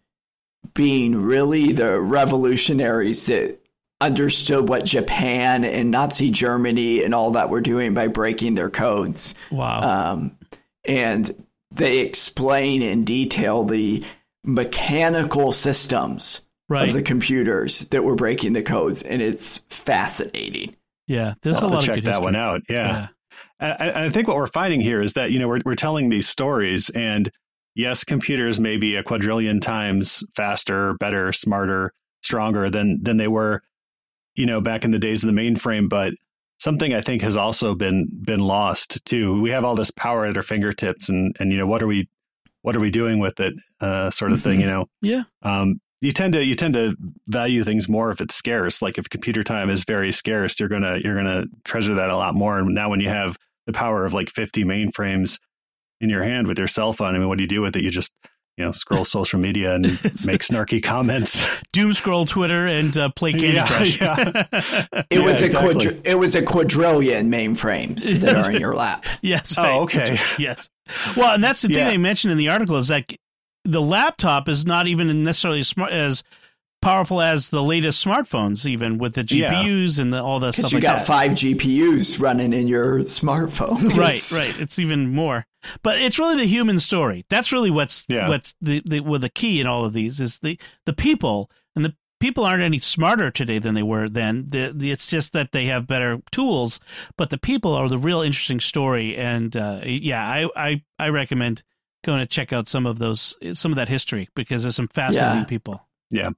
[0.73, 3.59] being really the revolutionaries that
[4.01, 9.36] understood what Japan and Nazi Germany and all that were doing by breaking their codes.
[9.51, 10.38] wow Um,
[10.86, 11.31] and
[11.74, 14.03] they explain in detail the
[14.43, 20.76] mechanical systems right of the computers that were breaking the codes, and it's fascinating.
[21.07, 22.24] Yeah, there's I'll a lot to of check good that history.
[22.26, 22.61] one out.
[22.69, 23.07] Yeah.
[23.59, 26.09] I, I- I think what we're finding here is that, you know, we're, we're telling
[26.09, 27.30] these stories and
[27.76, 33.61] yes, computers may be a quadrillion times faster, better, smarter, stronger than, than they were,
[34.36, 35.89] you know, back in the days of the mainframe.
[35.89, 36.13] But
[36.64, 39.41] something I think has also been, been lost too.
[39.41, 42.07] We have all this power at our fingertips and, and, you know, what are we,
[42.61, 43.53] what are we doing with it?
[43.82, 44.61] Uh, sort of thing, Mhm.
[44.61, 44.86] you know?
[45.01, 45.24] Yeah.
[45.41, 46.95] Um, you tend to you tend to
[47.28, 48.82] value things more if it's scarce.
[48.82, 52.36] Like if computer time is very scarce, you're gonna you're gonna treasure that a lot
[52.36, 52.59] more.
[52.59, 53.38] And now when you have
[53.68, 55.39] the power of like 50 mainframes
[56.01, 57.84] in your hand with your cell phone, I mean, what do you do with it?
[57.86, 58.11] You just
[58.58, 59.84] you know scroll social media and
[60.26, 63.99] make snarky comments, doom scroll Twitter, and uh, play Candy Yeah, Crush.
[64.01, 64.43] yeah.
[65.10, 65.74] It Yeah, was a exactly.
[65.76, 69.06] quadr- it was a quadrillion mainframes that are in your lap.
[69.22, 69.56] yes.
[69.58, 70.20] Oh, okay.
[70.38, 70.70] Yes.
[71.18, 71.89] Well, and that's the thing Yeah.
[71.89, 73.12] they mentioned in the article is that
[73.66, 76.24] the laptop is not even necessarily as smart as
[76.84, 79.53] powerful as the latest smartphones, even with the Yeah.
[79.53, 81.07] GPUs and the, all the Because stuff you like got that.
[81.07, 83.81] five GPUs running in your smartphone.
[83.97, 85.45] right right it's even more
[85.81, 88.27] but it's really the human story that's really what's Yeah.
[88.27, 91.86] what's the, the well, the key in all of these is the the people and
[91.86, 95.51] the people aren't any smarter today than they were then the, the it's just that
[95.53, 96.79] they have better tools
[97.17, 101.63] but the people are the real interesting story and uh, yeah i i i recommend
[102.05, 105.45] going to check out some of those some of that history because there's some fascinating
[105.45, 105.88] people.
[106.11, 106.23] Yeah.
[106.23, 106.36] people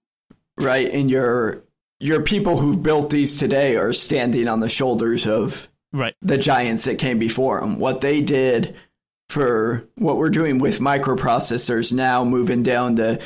[0.57, 0.89] right?
[0.91, 1.63] And your
[1.99, 6.85] your people who've built these today are standing on the shoulders of right the giants
[6.85, 7.79] that came before them.
[7.79, 8.75] What they did
[9.29, 13.19] for what we're doing with microprocessors now, moving down to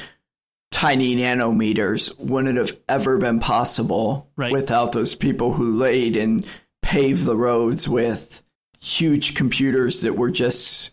[0.71, 4.51] tiny nanometers, wouldn't have ever been possible Right.
[4.51, 6.45] without those people who laid and
[6.81, 8.41] paved the roads with
[8.79, 10.91] huge computers that were just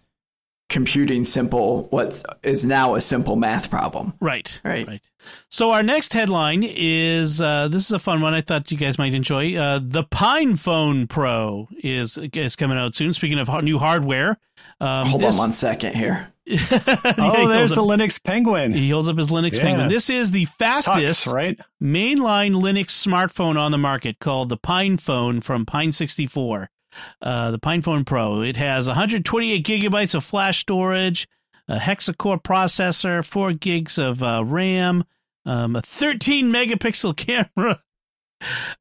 [0.68, 4.12] computing simple what is now a simple math problem.
[4.20, 4.60] Right.
[4.64, 4.86] Right.
[4.86, 5.00] Right.
[5.48, 8.34] So our next headline is uh, this is a fun one.
[8.34, 9.56] I thought you guys might enjoy.
[9.56, 13.12] Uh, the Pine Phone Pro is is coming out soon.
[13.12, 14.38] Speaking of new hardware,
[14.80, 16.32] um, Hold this- on one second here.
[16.48, 16.58] Yeah,
[17.18, 18.72] Oh, there's the up, Linux Penguin.
[18.72, 19.62] he holds up his Linux Yeah.
[19.62, 19.88] Penguin.
[19.88, 21.58] This is the fastest Tux, right?
[21.82, 26.70] mainline Linux smartphone on the market called the Pine Phone from Pine 64.
[27.20, 28.42] Uh, the Pinephone Pro.
[28.42, 31.28] It has 128 gigabytes of flash storage,
[31.68, 35.04] a hexa-core processor, 4 gigs of uh, RAM,
[35.44, 37.16] um, a 13 megapixel
[37.56, 37.82] camera.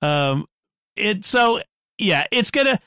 [0.02, 0.48] Um,
[0.96, 1.62] it so
[1.98, 2.80] yeah, it's gonna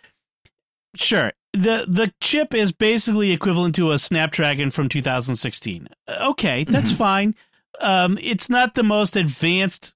[0.96, 5.88] sure the the chip is basically equivalent to a Snapdragon from 2016.
[6.06, 7.34] Uh, Okay, that's fine.
[7.80, 9.94] Um, it's not the most advanced,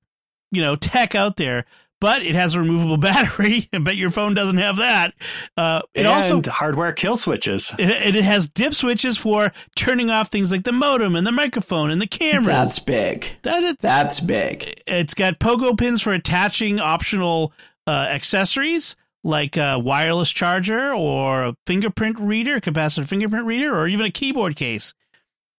[0.51, 1.65] you know, tech out there,
[2.03, 3.69] but it has a removable battery.
[3.73, 5.15] I bet your phone doesn't have that.
[5.57, 7.73] Uh, it and also hardware kill switches.
[7.79, 11.91] it, it has dip switches for turning off things like the modem and the microphone
[11.93, 12.53] and the camera.
[12.53, 13.27] That's big.
[13.43, 14.83] that is, That's big.
[14.87, 17.53] it's got pogo pins for attaching optional
[17.87, 23.87] uh, accessories like a wireless charger or a fingerprint reader, a capacitive fingerprint reader, or
[23.87, 24.93] even a keyboard case.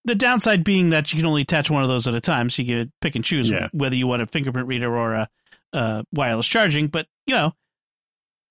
[0.06, 2.62] The downside being that you can only attach one of those at a time, so
[2.62, 3.70] you can pick and choose Yeah.
[3.72, 5.30] whether you want a fingerprint reader or a,
[5.74, 6.88] uh wireless charging.
[6.88, 7.54] But you know,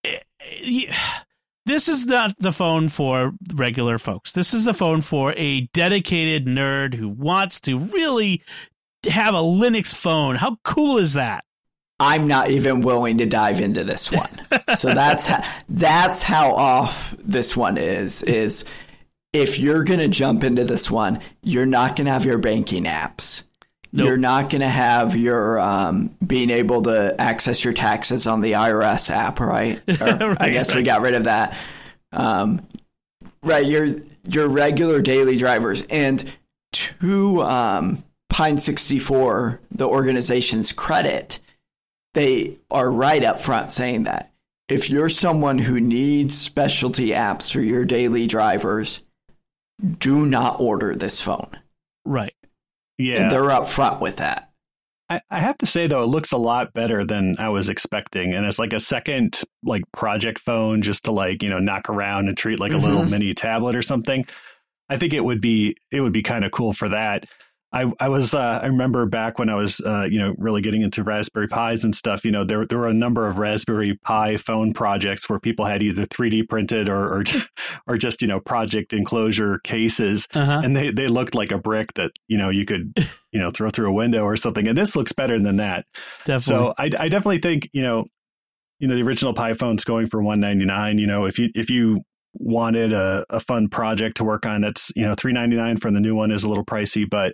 [0.04, 0.94] eh, eh,
[1.66, 4.32] this is not the phone for regular folks.
[4.32, 8.42] This is the phone for a dedicated nerd who wants to really
[9.08, 10.36] have a Linux phone.
[10.36, 11.44] How cool is that?
[12.00, 14.42] I'm not even willing to dive into this one.
[14.76, 18.22] so that's how, that's how off this one is.
[18.22, 18.64] Is
[19.32, 23.44] if you're gonna jump into this one, you're not gonna have your banking apps.
[23.94, 24.06] Nope.
[24.06, 29.10] You're not gonna have your um, being able to access your taxes on the IRS
[29.10, 29.80] app, right?
[30.00, 31.56] Or I Right, guess we got rid of that.
[32.10, 32.66] Um,
[33.42, 36.24] right, your your regular daily drivers and
[36.72, 41.38] to um, Pine 64, the organization's credit,
[42.14, 44.32] they are right up front saying that
[44.68, 49.02] if you're someone who needs specialty apps for your daily drivers,
[49.98, 51.50] do not order this phone.
[52.06, 52.32] Right.
[52.98, 53.22] Yeah.
[53.22, 54.50] And they're up front with that.
[55.10, 58.32] I, I have to say though, it looks a lot better than I was expecting,
[58.34, 62.28] and it's like a second like project phone just to like you know knock around
[62.28, 63.10] and treat like a little Mhm.
[63.10, 64.24] mini tablet or something.
[64.88, 67.26] I think it would be it would be kind of cool for that.
[67.72, 70.82] I I was uh, I remember back when I was uh, you know really getting
[70.82, 72.24] into Raspberry Pis and stuff.
[72.24, 75.82] You know there there were a number of Raspberry Pi phone projects where people had
[75.82, 77.24] either 3D printed or or,
[77.86, 80.60] or just you know project enclosure cases Uh huh.
[80.64, 82.92] and they they looked like a brick that you know you could
[83.32, 85.86] you know throw through a window or something and this looks better than that
[86.26, 86.66] Definitely.
[86.66, 88.04] so I, I definitely think you know
[88.80, 92.00] you know the original pi phone's going for 199 you know if you if you
[92.34, 96.14] wanted a, a fun project to work on that's you know 399 for the new
[96.14, 97.32] one is a little pricey but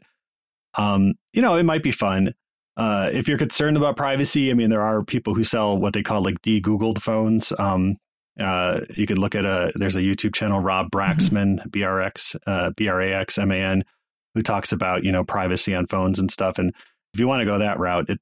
[0.78, 2.32] um you know it might be fun
[2.78, 6.02] uh if you're concerned about privacy i mean there are people who sell what they
[6.02, 7.96] call like de-googled phones um
[8.40, 13.82] uh, you could look at a there's a YouTube channel Rob Braxman BRX uh, B-R-A-X-M-A-N
[14.36, 16.72] who talks about you know privacy on phones and stuff and
[17.14, 18.20] if you want to go that route it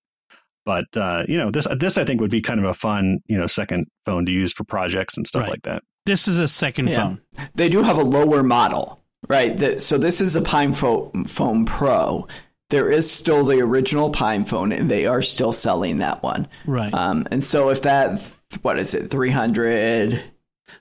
[0.64, 3.36] but uh, you know this this I think would be kind of a fun you
[3.36, 5.50] know second phone to use for projects and stuff Right.
[5.50, 7.02] like that this is a second Yeah.
[7.02, 7.20] phone.
[7.56, 9.54] They do have a lower model, right?
[9.56, 12.26] The, so this is a Pine Pho- Phone Pro.
[12.70, 16.48] There is still the original Pine Phone, and they are still selling that one.
[16.66, 16.92] Right.
[16.92, 18.18] Um, and so if that,
[18.62, 20.20] what is it, three hundred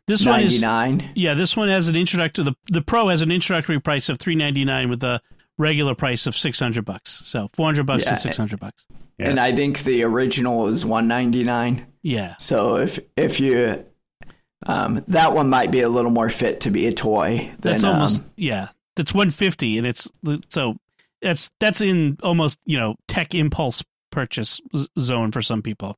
[0.08, 1.08] this one is nine?
[1.16, 1.36] yeah.
[1.36, 2.46] This one has an introductory.
[2.46, 5.22] The the Pro has an introductory price of three ninety nine with a
[5.58, 7.12] regular price of 600 bucks.
[7.12, 8.16] So 400 bucks Yeah.
[8.16, 8.86] to 600 bucks.
[9.18, 9.30] Yeah.
[9.30, 11.86] And I think the original is 199.
[12.02, 12.36] Yeah.
[12.40, 13.86] So if if you
[14.68, 17.84] um, that one might be a little more fit to be a toy than That's
[17.84, 18.68] almost um, yeah.
[18.96, 20.10] That's 150 and it's
[20.50, 20.76] so
[21.26, 25.98] that's that's in almost, you know, tech impulse purchase z- zone for some people.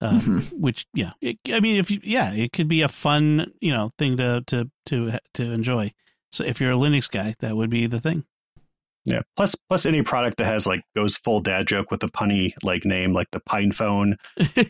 [0.00, 3.72] Um, which yeah, it, I mean if you yeah, it could be a fun, you
[3.72, 5.92] know, thing to to to to enjoy.
[6.30, 8.24] So if you're a Linux guy, that would be the thing.
[9.04, 9.22] Yeah.
[9.36, 12.84] Plus, plus any product that has like goes full dad joke with a punny like
[12.84, 14.16] name, like the Pine Phone,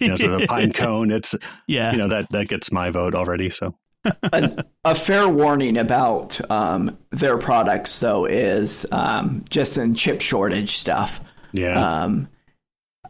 [0.01, 1.11] you know, sort of a Pine Cone.
[1.11, 1.35] It's
[1.67, 1.93] yeah.
[1.93, 3.51] you know that that gets my vote already.
[3.51, 3.75] So
[4.23, 10.77] a, a fair warning about um, their products though is um, just in chip shortage
[10.77, 11.21] stuff.
[11.53, 12.29] yeah, Um,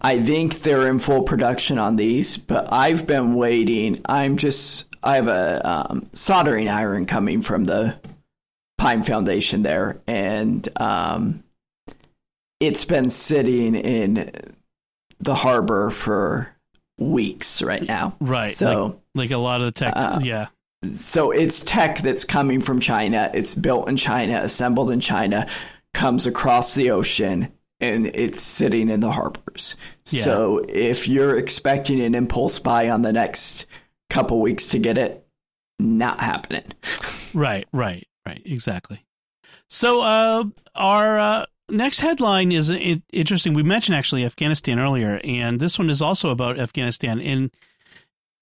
[0.00, 4.00] I think they're in full production on these, but I've been waiting.
[4.06, 7.98] I'm just I have a um, soldering iron coming from the
[8.76, 11.42] Pine Foundation there, and um,
[12.60, 14.30] it's been sitting in
[15.20, 16.54] the harbor for
[16.98, 18.16] weeks right now.
[18.20, 18.48] right.
[18.48, 20.46] So like, like a lot of the tech Uh, yeah.
[20.92, 23.30] So it's tech that's coming from China.
[23.34, 25.46] It's built in China, assembled in China,
[25.94, 29.76] comes across the ocean, and it's sitting in the harbors.
[30.06, 30.22] Yeah.
[30.22, 33.66] So if you're expecting an impulse buy on the next
[34.10, 35.26] couple weeks to get it,
[35.78, 36.64] not happening.
[37.34, 38.40] Right, right, right.
[38.46, 39.04] Exactly.
[39.68, 42.70] So, uh, our uh, next headline is
[43.12, 43.52] interesting.
[43.52, 47.20] We mentioned actually Afghanistan earlier, and this one is also about Afghanistan.
[47.20, 47.50] And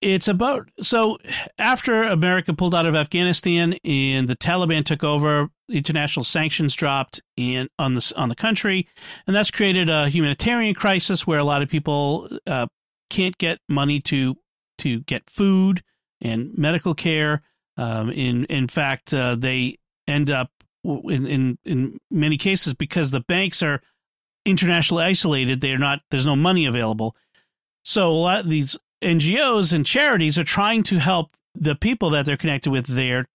[0.06, 1.18] it's about so
[1.58, 7.68] after America pulled out of Afghanistan and the Taliban took over, international sanctions dropped and
[7.78, 8.86] on the on the country,
[9.26, 12.66] and that's created a humanitarian crisis where a lot of people uh,
[13.10, 14.36] can't get money to
[14.78, 15.82] to get food
[16.20, 17.42] and medical care.
[17.76, 19.76] Um, in in fact, uh, they
[20.06, 20.50] end up
[20.84, 23.82] in, in in many cases because the banks are
[24.44, 25.60] internationally isolated.
[25.60, 26.00] They're not.
[26.12, 27.16] There's no money available.
[27.84, 32.26] So a lot of these NGOs and charities are trying to help the people that
[32.26, 33.26] they're connected with there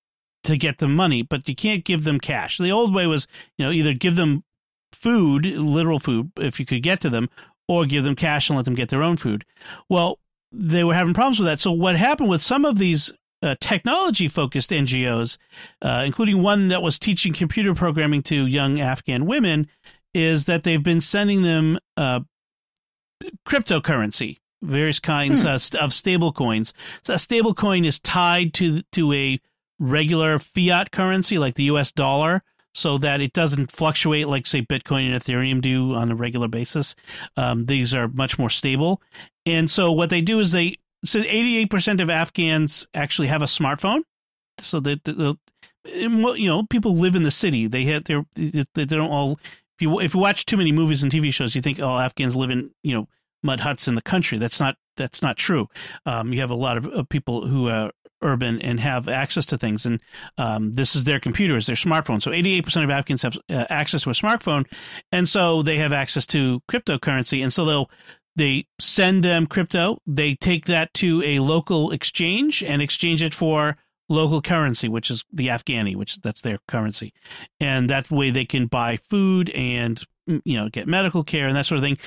[0.43, 2.57] to get them money, but you can't give them cash.
[2.57, 4.43] The old way was, you know, either give them
[4.91, 7.29] food, literal food, if you could get to them,
[7.67, 9.45] or give them cash and let them get their own food.
[9.89, 10.19] Well,
[10.51, 11.59] they were having problems with that.
[11.59, 13.11] So what happened with some of these
[13.43, 15.37] uh, technology focused NGOs,
[15.81, 19.67] uh, including one that was teaching computer programming to young Afghan women,
[20.13, 22.19] is that they've been sending them uh,
[23.47, 25.47] cryptocurrency, various kinds Hmm.
[25.49, 26.73] uh, st- of stable coins.
[27.03, 29.39] So a stable coin is tied to to a
[29.79, 32.43] regular fiat currency like the US dollar
[32.73, 36.95] so that it doesn't fluctuate like say Bitcoin and Ethereum do on a regular basis.
[37.35, 39.01] Um, these are much more stable.
[39.45, 44.01] And so what they do is they so 88% of Afghans actually have a smartphone.
[44.59, 45.35] So that the,
[45.85, 47.65] you know people live in the city.
[47.67, 49.39] They have they're they don't all
[49.75, 52.35] if you if you watch too many movies and TV shows, you think oh Afghans
[52.35, 53.07] live in you know
[53.43, 54.37] mud huts in the country.
[54.37, 55.67] That's not that's not true.
[56.05, 59.57] Um, you have a lot of, of people who are urban and have access to
[59.57, 59.99] things, and
[60.37, 62.21] um, this is their computers, their smartphone.
[62.21, 64.65] So 88% of Afghans have uh, access to a smartphone,
[65.11, 67.89] and so they have access to cryptocurrency, and so they'll
[68.35, 69.97] they send them crypto.
[70.07, 73.75] They take that to a local exchange and exchange it for
[74.07, 77.13] local currency, which is the Afghani, which that's their currency,
[77.59, 80.03] and that way they can buy food and
[80.45, 81.97] you know get medical care and that sort of thing.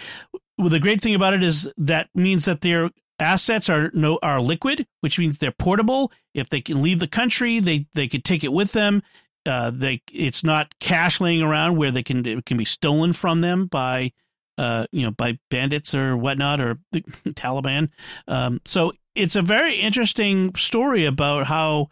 [0.58, 4.40] Well, the great thing about it is that means that their assets are no are
[4.40, 6.12] liquid, which means they're portable.
[6.32, 9.02] If they can leave the country, they they could take it with them.
[9.46, 13.40] Uh, they it's not cash laying around where they can it can be stolen from
[13.40, 14.12] them by
[14.56, 17.00] uh you know by bandits or whatnot or the
[17.30, 17.90] Taliban.
[18.28, 21.88] Um, so it's a very interesting story about how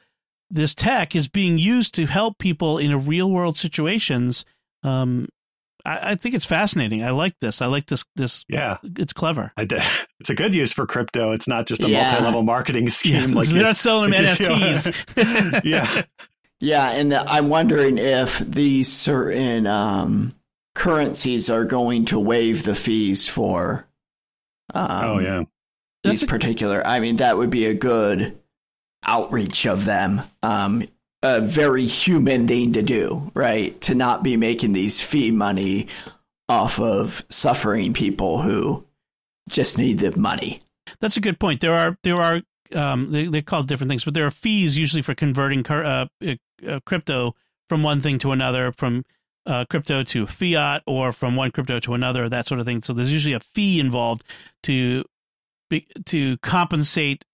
[0.50, 4.44] this tech is being used to help people in real world situations.
[4.82, 5.28] Um,
[5.84, 7.02] I, I think it's fascinating.
[7.04, 7.60] I like this.
[7.62, 8.04] I like this.
[8.16, 9.52] This yeah, it's clever.
[9.56, 9.82] I did.
[10.20, 11.32] It's a good use for crypto.
[11.32, 12.10] It's not just a Yeah.
[12.12, 13.30] multi-level marketing scheme.
[13.30, 15.60] Yeah, like they're you- not selling them it just, you know, NFTs.
[15.64, 16.02] yeah,
[16.60, 20.32] Yeah, and the, I'm wondering if these certain um,
[20.76, 23.84] currencies are going to waive the fees for.
[24.74, 25.38] Um, oh yeah,
[26.04, 26.86] these That's a- particular.
[26.86, 28.38] I mean, that would be a good
[29.04, 30.22] outreach of them.
[30.44, 30.84] Um,
[31.22, 33.80] a very human thing to do, right?
[33.82, 35.88] To not be making these fee money
[36.48, 38.84] off of suffering people who
[39.48, 40.60] just need the money.
[41.00, 41.60] That's a good point.
[41.60, 42.42] There are there are
[42.74, 46.34] um, they they call different things, but there are fees usually for converting uh, uh,
[46.68, 47.34] uh, crypto
[47.68, 49.04] from one thing to another, from
[49.46, 52.82] uh, crypto to fiat, or from one crypto to another, that sort of thing.
[52.82, 54.24] So there's usually a fee involved
[54.64, 55.04] to
[56.06, 57.24] to compensate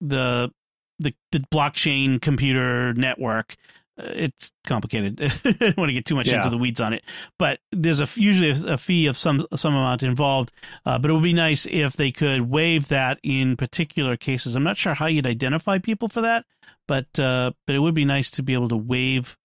[0.00, 0.50] the
[0.98, 3.56] the the blockchain computer network
[3.98, 5.20] it's complicated.
[5.44, 6.36] I don't want to get too much yeah.
[6.36, 7.02] into the weeds on it,
[7.38, 10.52] but there's a usually a, a fee of some some amount involved.
[10.86, 14.54] Uh, but it would be nice if they could waive that in particular cases.
[14.54, 16.44] I'm not sure how you'd identify people for that,
[16.86, 19.36] but uh, but it would be nice to be able to waive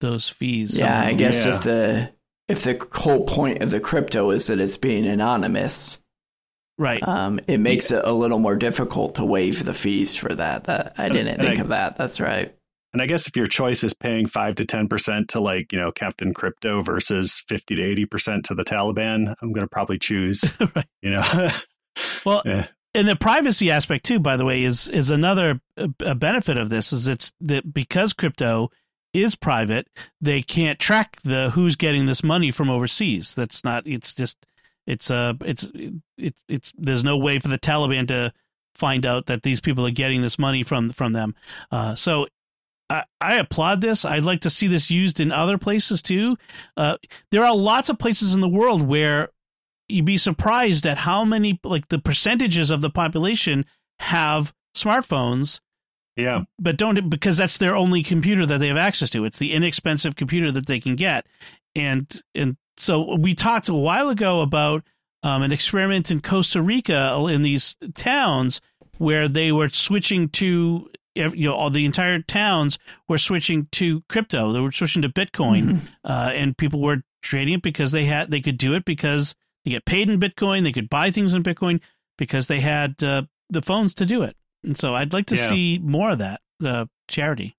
[0.00, 0.78] those fees.
[0.78, 1.56] Yeah, I guess yeah.
[1.56, 2.12] if the
[2.48, 6.00] if the whole point of the crypto is that it's being anonymous,
[6.78, 7.06] right?
[7.06, 7.98] Um, it makes yeah.
[7.98, 10.64] it a little more difficult to waive the fees for that.
[10.64, 11.96] That I didn't and think I, of that.
[11.96, 12.54] That's right.
[12.92, 15.78] And I guess if your choice is paying five to ten percent to like you
[15.78, 19.98] know Captain Crypto versus fifty to eighty percent to the Taliban, I'm going to probably
[19.98, 20.50] choose.
[20.60, 20.86] right.
[21.02, 21.48] You know.
[22.24, 22.68] well, yeah.
[22.94, 26.92] and the privacy aspect too, by the way, is is another a benefit of this.
[26.92, 28.70] Is it's that because crypto
[29.12, 29.88] is private,
[30.20, 33.34] they can't track the who's getting this money from overseas.
[33.34, 33.86] That's not.
[33.86, 34.38] It's just.
[34.86, 35.34] It's uh.
[35.44, 35.70] It's
[36.16, 36.72] it's it's.
[36.76, 38.32] There's no way for the Taliban to
[38.74, 41.34] find out that these people are getting this money from from them.
[41.70, 42.26] Uh, so
[42.90, 44.04] I, I, applaud this.
[44.04, 46.36] I'd like to see this used in other places too.
[46.76, 46.96] Uh,
[47.30, 49.30] there are lots of places in the world where
[49.88, 53.64] you'd be surprised at how many, like the percentages of the population
[53.98, 55.60] have smartphones
[56.16, 56.44] yeah.
[56.58, 59.24] But don't because that's their only computer that they have access to.
[59.24, 61.26] It's the inexpensive computer that they can get.
[61.74, 64.84] And and so we talked a while ago about
[65.22, 68.60] um, an experiment in Costa Rica in these towns
[68.98, 74.52] where they were switching to you know all the entire towns were switching to crypto.
[74.52, 75.86] They were switching to Bitcoin, mm-hmm.
[76.04, 79.72] uh, and people were trading it because they had they could do it because they
[79.72, 80.62] get paid in Bitcoin.
[80.62, 81.80] They could buy things in Bitcoin
[82.18, 84.36] because they had uh, the phones to do it.
[84.62, 85.48] And so I'd like to yeah.
[85.48, 87.55] see more of that uh, charity.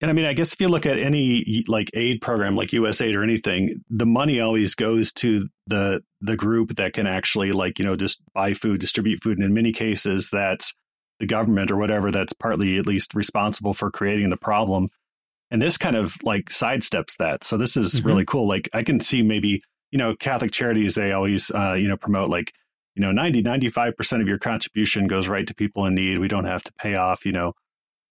[0.00, 3.16] And I mean, I guess if you look at any like aid program, like USAID
[3.16, 7.84] or anything, the money always goes to the the group that can actually like you
[7.84, 10.72] know just buy food, distribute food, and in many cases, that's
[11.18, 14.88] the government or whatever that's partly at least responsible for creating the problem.
[15.50, 17.42] And this kind of like sidesteps that.
[17.42, 18.06] So this is mm-hmm.
[18.06, 18.46] really cool.
[18.46, 22.30] Like I can see maybe you know Catholic charities they always uh, you know promote
[22.30, 22.52] like
[22.94, 26.44] you know 90 95% of your contribution goes right to people in need we don't
[26.44, 27.52] have to pay off you know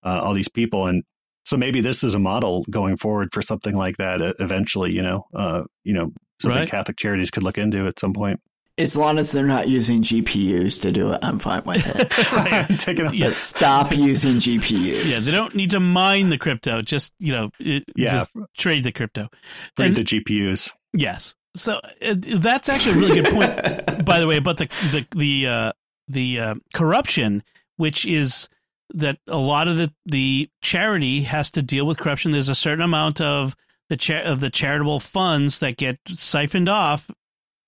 [0.05, 1.03] uh, all these people and
[1.47, 5.25] so maybe this is a model going forward for something like that eventually you know
[5.33, 6.69] uh, you know something right.
[6.69, 8.39] catholic charities could look into at some point
[8.77, 12.15] as long as they're not using GPUs to do it, I'm fine with it.
[12.31, 13.31] right, taking yeah.
[13.31, 15.05] Stop using GPUs.
[15.05, 16.83] Yeah, they don't need to mine the crypto.
[16.83, 18.11] Just you know, it, yeah.
[18.11, 19.29] just trade the crypto.
[19.75, 20.73] Trade the GPUs.
[20.93, 25.07] Yes, so uh, that's actually a really good point, by the way, about the the
[25.17, 25.71] the uh,
[26.07, 27.43] the uh, corruption,
[27.77, 28.47] which is
[28.93, 32.31] that a lot of the the charity has to deal with corruption.
[32.31, 33.55] There's a certain amount of
[33.89, 37.09] the cha- of the charitable funds that get siphoned off,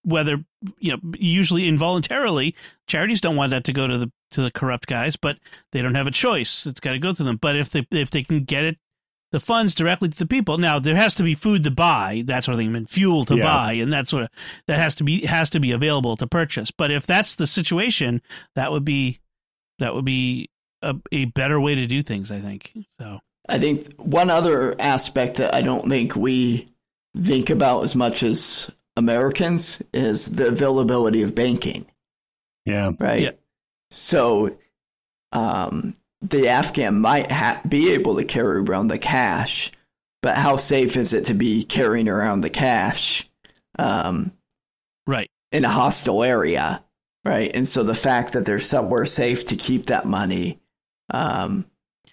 [0.04, 0.44] whether
[0.78, 2.56] you know usually involuntarily.
[2.88, 5.38] Charities don't want that to go to the to the corrupt guys, but
[5.72, 6.66] they don't have a choice.
[6.66, 7.38] It's got to go to them.
[7.38, 8.78] But if they if they can get it
[9.32, 10.58] the funds directly to the people.
[10.58, 13.36] Now there has to be food to buy, that sort of thing, and fuel to
[13.36, 13.44] yeah.
[13.44, 14.30] buy, and that sort of
[14.68, 16.72] that has to be has to be available to purchase.
[16.72, 18.22] But if that's the situation,
[18.56, 19.20] that would be
[19.80, 20.50] that would be
[20.82, 22.32] a, a better way to do things.
[22.32, 23.20] I think so.
[23.48, 26.68] I think one other aspect that I don't think we
[27.18, 31.86] think about as much as Americans is the availability of banking.
[32.66, 32.92] Yeah.
[33.00, 33.22] Right.
[33.22, 33.32] Yeah.
[33.92, 34.58] So,
[35.32, 39.72] um, the Afghan might ha- be able to carry around the cash,
[40.22, 43.28] but how safe is it to be carrying around the cash?
[43.78, 44.34] Um,
[45.08, 45.30] right.
[45.52, 46.84] In a hostile area,
[47.24, 47.50] right?
[47.54, 50.60] And so the fact that there's somewhere safe to keep that money,
[51.10, 51.66] um,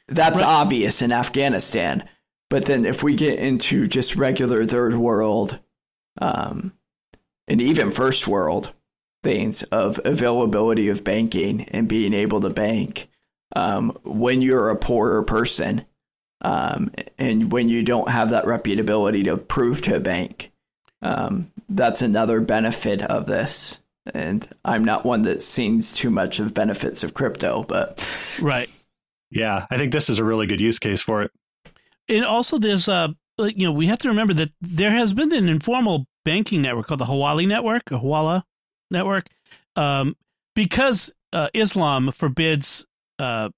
[0.09, 0.49] that's right.
[0.49, 2.09] obvious in Afghanistan.
[2.49, 5.59] But then if we get into just regular third world,
[6.20, 6.72] um,
[7.49, 8.72] and even first world
[9.22, 13.09] things of availability of banking and being able to bank,
[13.55, 15.84] um, when you're a poorer person
[16.42, 20.53] um, and when you don't have that reputability to prove to a bank.
[21.03, 23.80] Um, that's another benefit of this.
[24.14, 28.68] And I'm not one that sees too much of benefits of crypto, but right.
[29.31, 31.31] Yeah, I think this is a really good use case for it.
[32.09, 33.09] And also, there's uh,
[33.39, 37.01] you know, we have to remember that there has been an informal banking network called
[37.01, 38.43] the Hawali Network, a Hawala
[38.91, 39.27] Network,
[39.77, 40.16] um,
[40.55, 42.87] because uh, Islam forbids
[43.18, 43.51] uh,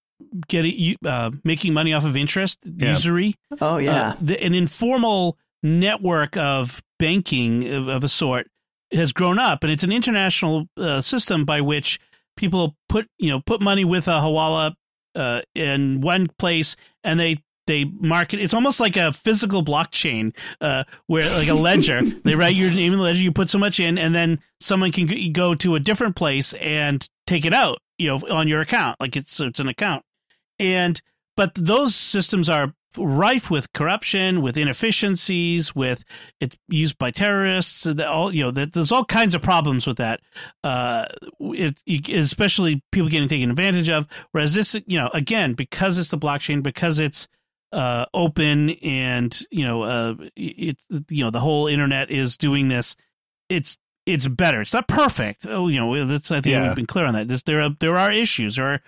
[0.49, 2.91] getting uh, making money off of interest, yeah.
[2.91, 3.35] usury.
[3.61, 8.49] Oh yeah, uh, the, an informal network of banking of, of, a sort
[8.93, 12.01] has grown up, and it's an international uh, system by which
[12.37, 14.75] people put you know put money with a hawala
[15.19, 20.85] uh, in one place, and they they market it's almost like a physical blockchain uh,
[21.07, 22.03] where like a ledger.
[22.03, 24.91] They write your name in the ledger you put so much in and then someone
[24.91, 28.99] can go to a different place and take it out you know on your account
[29.01, 30.05] like it's it's an account.
[30.59, 31.01] And
[31.37, 36.05] but those systems are rife with corruption, with inefficiencies, with
[36.41, 37.87] it's used by terrorists.
[37.87, 40.21] All you know, that there's all kinds of problems with that.
[40.65, 41.07] Uh,
[41.41, 41.79] it,
[42.09, 44.07] especially people getting taken advantage of.
[44.33, 47.29] Whereas this, you know, again, because it's the blockchain, because it's
[47.73, 50.79] uh, open and you know, uh, it
[51.09, 52.97] you know, the whole internet is doing this.
[53.49, 54.63] It's it's better.
[54.63, 55.47] It's not perfect.
[55.47, 56.67] Oh, you know, that's I think yeah.
[56.67, 57.29] we've been clear on that.
[57.29, 58.81] There's, there are there are issues, there are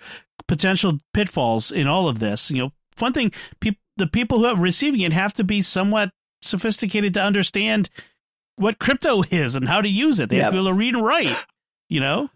[0.47, 2.49] potential pitfalls in all of this.
[2.49, 6.09] You know, one thing pe- the people who are receiving it have to be somewhat
[6.41, 7.87] sophisticated to understand
[8.55, 10.29] what crypto is and how to use it.
[10.29, 10.45] They yep.
[10.45, 11.37] have to be able to read and write.
[11.87, 12.29] You know.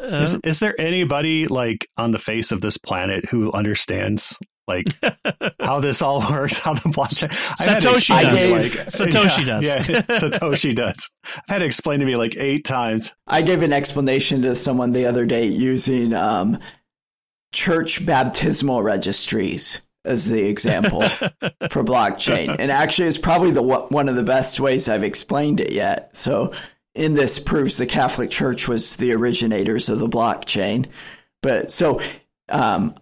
[0.00, 4.86] Uh, is, is there anybody like on the face of this planet who understands like
[5.60, 7.28] how this all works, how the blockchain.
[7.60, 8.52] Satoshi does.
[8.52, 9.88] Like, Satoshi yeah, does.
[9.88, 11.08] Yeah, Satoshi does.
[11.24, 13.14] I've had it explained to me like eight times.
[13.28, 16.58] I gave an explanation to someone the other day using um,
[17.52, 21.02] church baptismal registries as the example
[21.70, 25.72] for blockchain, and actually, it's probably the one of the best ways I've explained it
[25.72, 26.16] yet.
[26.16, 26.52] So,
[26.94, 30.86] in this proves the Catholic Church was the originators of the blockchain.
[31.42, 32.00] But so
[32.48, 32.94] um,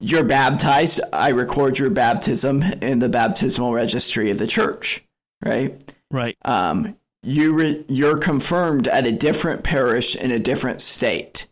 [0.00, 5.04] you're baptized, I record your baptism in the baptismal registry of the church,
[5.44, 5.94] right?
[6.10, 6.36] Right.
[6.44, 11.46] Um, you re- you're confirmed at a different parish in a different state.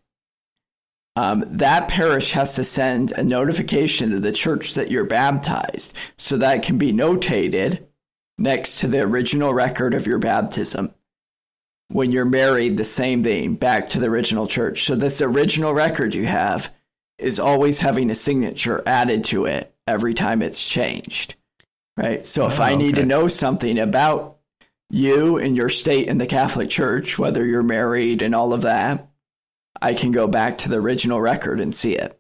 [1.15, 6.39] Um, that parish has to send a notification to the church that you're baptized, so
[6.39, 7.85] that can be notated
[8.39, 10.95] next to the original record of your baptism.
[11.89, 14.85] When you're married, the same thing, back to the original church.
[14.85, 16.73] So this original record you have
[17.19, 21.35] is always having a signature added to it every time it's changed.
[21.95, 22.25] Right.
[22.25, 23.03] So if oh, I need okay.
[23.03, 24.39] to know something about
[24.89, 29.09] you and your state in the Catholic Church, whether you're married and all of that,
[29.83, 32.19] I can go back to the original record and see it.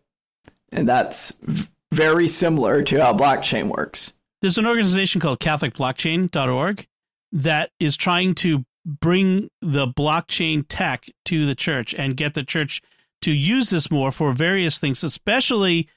[0.70, 4.12] And that's v- very similar to how blockchain works.
[4.40, 6.86] There's an organization called CatholicBlockchain.org
[7.32, 12.82] that is trying to bring the blockchain tech to the church and get the church
[13.22, 15.88] to use this more for various things, especially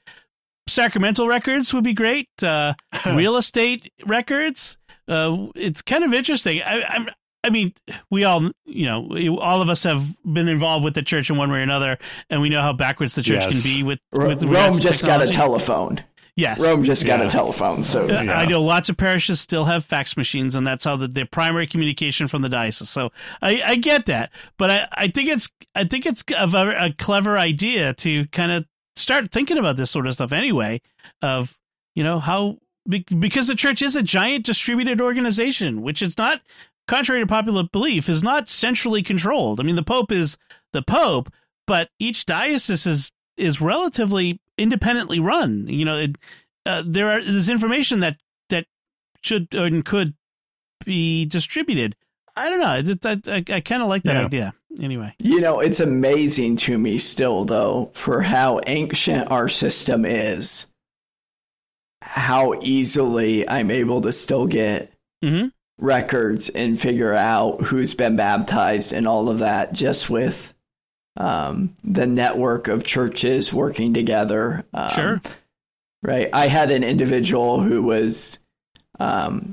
[0.68, 2.28] sacramental records would be great.
[2.42, 2.74] Uh,
[3.06, 4.78] real estate records.
[5.08, 6.62] Uh, it's kind of interesting.
[6.62, 7.08] I, I'm,
[7.46, 7.72] I mean,
[8.10, 11.48] we all, you know, all of us have been involved with the church in one
[11.50, 11.96] way or another,
[12.28, 13.62] and we know how backwards the church yes.
[13.62, 14.80] can be with, with Rome.
[14.80, 15.98] Just got a telephone.
[16.34, 16.60] Yes.
[16.60, 17.26] Rome just got yeah.
[17.26, 17.84] a telephone.
[17.84, 18.38] So uh, yeah.
[18.38, 21.68] I know lots of parishes still have fax machines, and that's how the, their primary
[21.68, 22.90] communication from the diocese.
[22.90, 26.46] So I, I get that, but I, I think it's I think it's a,
[26.78, 28.66] a clever idea to kind of
[28.96, 30.82] start thinking about this sort of stuff anyway.
[31.22, 31.56] Of
[31.94, 36.42] you know how because the church is a giant distributed organization, which is not
[36.86, 39.60] contrary to popular belief is not centrally controlled.
[39.60, 40.38] I mean, the Pope is
[40.72, 41.32] the Pope,
[41.66, 45.66] but each diocese is is relatively independently run.
[45.68, 46.16] You know, it,
[46.64, 48.16] uh, there are there's information that
[48.50, 48.66] that
[49.22, 50.14] should and could
[50.84, 51.96] be distributed.
[52.36, 52.94] I don't know.
[53.10, 54.24] I, I, I kind of like that yeah.
[54.24, 54.54] idea.
[54.80, 60.66] Anyway, you know, it's amazing to me still, though, for how ancient our system is.
[62.02, 64.92] How easily I'm able to still get
[65.24, 65.48] mm-hmm.
[65.78, 70.54] Records and figure out who's been baptized and all of that just with
[71.16, 74.64] um, the network of churches working together.
[74.72, 75.20] Um, sure.
[76.02, 76.28] Right.
[76.32, 78.38] I had an individual who was
[78.98, 79.50] um,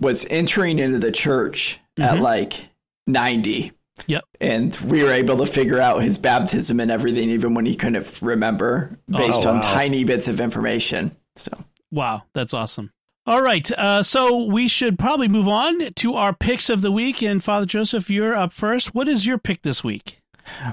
[0.00, 2.16] was entering into the church mm-hmm.
[2.16, 2.68] at like
[3.06, 3.72] 90.
[4.08, 4.24] Yep.
[4.40, 8.20] And we were able to figure out his baptism and everything, even when he couldn't
[8.20, 9.56] remember, based oh, wow.
[9.56, 11.16] on tiny bits of information.
[11.34, 11.52] So,
[11.90, 12.92] wow, that's awesome.
[13.26, 13.68] All right.
[13.72, 17.22] Uh, so we should probably move on to our picks of the week.
[17.22, 18.94] And Father Joseph, you're up first.
[18.94, 20.20] What is your pick this week?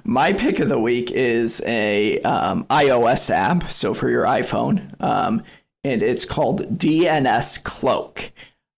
[0.03, 5.41] My pick of the week is a um, iOS app, so for your iPhone, um,
[5.83, 8.31] and it's called DNS Cloak.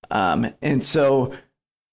[0.09, 1.33] Um, and so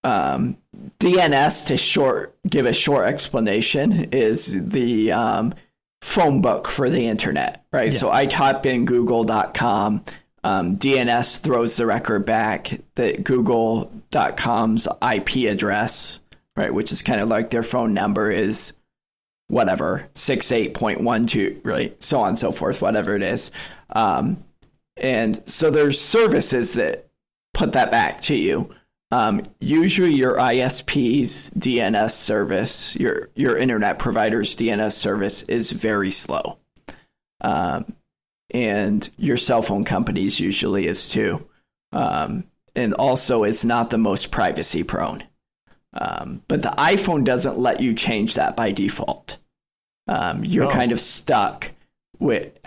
[0.04, 0.56] um,
[1.00, 5.54] DNS, to short give a short explanation, is the um,
[6.00, 7.92] phone book for the internet, right?
[7.92, 7.98] Yeah.
[7.98, 10.04] So I type in Google.com.
[10.44, 16.20] Um, DNS throws the record back that Google.com's IP address,
[16.56, 18.72] right, which is kind of like their phone number, is
[19.48, 22.02] whatever, 68.12, right?
[22.02, 23.50] So on and so forth, whatever it is.
[23.90, 24.42] Um,
[24.96, 27.08] and so there's services that
[27.54, 28.74] put that back to you.
[29.10, 36.58] Um, usually your ISP's DNS service, your, your internet provider's DNS service is very slow.
[37.42, 37.94] Um,
[38.52, 41.46] and your cell phone companies usually is too.
[41.92, 42.44] Um,
[42.74, 45.24] and also it's not the most privacy prone.
[45.94, 49.36] Um, but the iPhone doesn't let you change that by default.
[50.08, 50.70] Um, you're oh.
[50.70, 51.70] kind of stuck
[52.18, 52.58] with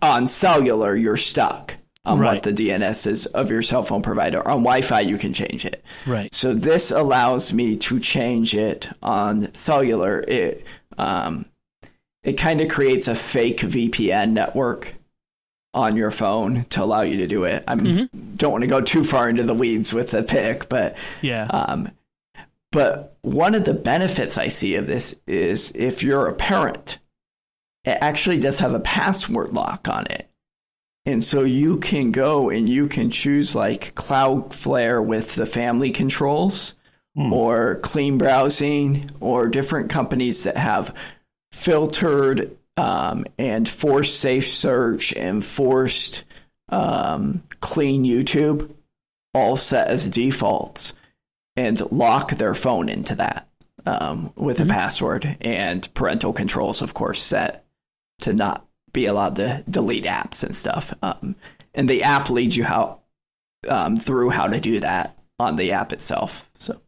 [0.00, 0.94] on cellular.
[0.94, 2.34] You're stuck on Right.
[2.34, 4.38] what the DNS is of your cell phone provider.
[4.46, 5.84] On Wi-Fi, you can change it.
[6.06, 6.32] Right.
[6.34, 10.20] So this allows me to change it on cellular.
[10.20, 10.64] It
[10.96, 11.46] um,
[12.22, 14.94] it kind of creates a fake VPN network
[15.78, 17.62] on your phone to allow you to do it.
[17.68, 18.34] I Mm-hmm.
[18.36, 21.44] don't want to go too far into the weeds with the pick, but Yeah.
[21.44, 21.90] um,
[22.72, 26.98] but one of the benefits I see of this is if you're a parent,
[27.84, 30.28] it actually does have a password lock on it.
[31.06, 36.74] And so you can go and you can choose like Cloudflare with the family controls
[37.16, 37.32] Hmm.
[37.32, 40.94] or clean browsing or different companies that have
[41.52, 46.24] filtered um, and forced safe search and forced
[46.68, 48.72] um, clean YouTube
[49.34, 50.94] all set as defaults
[51.56, 53.48] and lock their phone into that
[53.84, 57.64] um, with a password and parental controls, of course, set
[58.20, 60.94] to not be allowed to delete apps and stuff.
[61.02, 61.34] Um,
[61.74, 63.00] and the app leads you how
[63.68, 66.48] um, through how to do that on the app itself.
[66.54, 66.80] So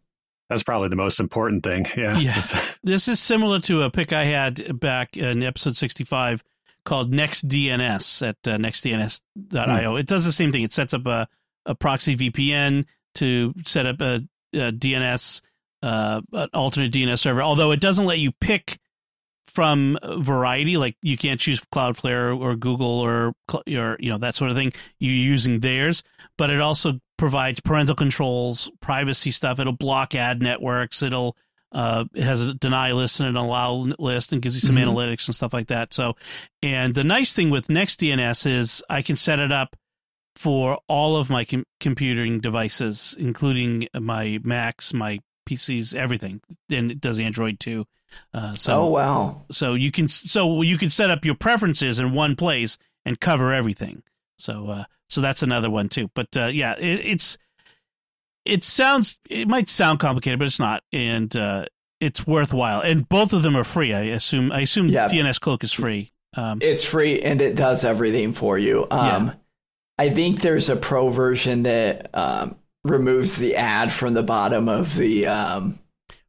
[0.51, 1.87] That's probably the most important thing.
[1.97, 2.19] Yeah.
[2.19, 2.43] Yeah.
[2.83, 6.43] This is similar to a pick I had back in episode 65
[6.85, 9.97] called NextDNS at uh, nextdns.io.
[9.97, 10.63] It does the same thing.
[10.63, 11.29] It sets up a,
[11.67, 12.87] a proxy VPN
[13.17, 14.23] to set up a,
[14.55, 15.43] a DNS,
[15.83, 18.79] uh, an alternate DNS server, although it doesn't let you pick
[19.47, 20.77] from variety.
[20.79, 24.73] Like you can't choose Cloudflare or Google or, or you know, that sort of thing.
[24.99, 26.03] You're using theirs,
[26.39, 29.61] but it also provides parental controls, privacy stuff.
[29.61, 31.03] It'll block ad networks.
[31.03, 31.37] It'll
[31.73, 34.87] uh, it has a deny list and an allow list and gives you some Mhm.
[34.91, 35.95] analytics and stuff like that.
[35.95, 36.17] So,
[36.65, 39.77] and the nice thing with NextDNS is I can set it up
[40.35, 46.41] for all of my com- computing devices, including my Macs, my PCs, everything,
[46.71, 47.85] and it does Android too.
[48.35, 52.13] Uh, so, oh wow, so you can so you can set up your preferences in
[52.13, 54.03] one place and cover everything.
[54.39, 56.11] So, uh, so that's another one too.
[56.15, 57.37] But uh, yeah, it, it's
[58.45, 61.67] it sounds it might sound complicated, but it's not, and uh,
[62.01, 62.81] it's worthwhile.
[62.81, 63.93] And both of them are free.
[63.93, 64.51] I assume.
[64.53, 65.09] I assume Yeah.
[65.09, 66.13] DNS Cloak is free.
[66.35, 68.87] Um, it's free and it does everything for you.
[68.91, 69.33] Um, Yeah.
[69.99, 74.97] I think there's a pro version that um, removes the ad from the bottom of
[74.97, 75.79] the um,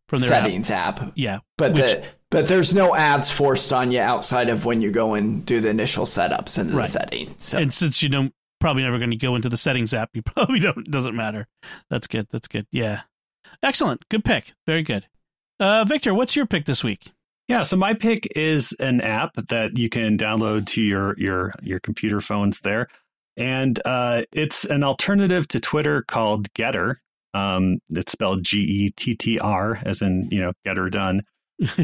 [0.10, 1.14] from their settings app.
[1.16, 4.90] Yeah, But Which- the but there's no ads forced on you outside of when you
[4.90, 6.86] go and do the initial setups and the Right.
[6.86, 7.44] settings.
[7.46, 10.22] So and since you don't probably never going to go into the settings app, you
[10.22, 10.90] probably don't.
[10.90, 11.48] Doesn't matter.
[11.90, 12.28] That's good.
[12.32, 12.66] That's good.
[12.72, 13.02] Yeah,
[13.62, 14.08] excellent.
[14.10, 14.54] Good pick.
[14.66, 15.06] Very good.
[15.60, 17.12] Uh, Victor, what's your pick this week?
[17.48, 21.82] Yeah, so my pick is an app that you can download to your your your
[21.82, 22.88] computer phones there,
[23.36, 26.96] and uh, it's an alternative to Twitter called GETTR.
[27.34, 31.24] Um, it's spelled G E T T R, as in you know Getter done.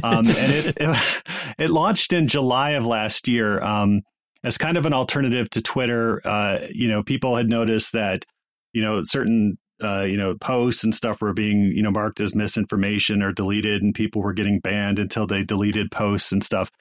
[0.01, 0.97] Um, and it, it
[1.59, 4.01] it launched in July of last year um,
[4.48, 6.26] as kind of an alternative to Twitter.
[6.26, 8.26] Uh, you know, people had noticed that
[8.74, 12.34] you know certain uh, you know posts and stuff were being you know marked as
[12.34, 16.72] misinformation or deleted, and people were getting banned until they deleted posts and stuff.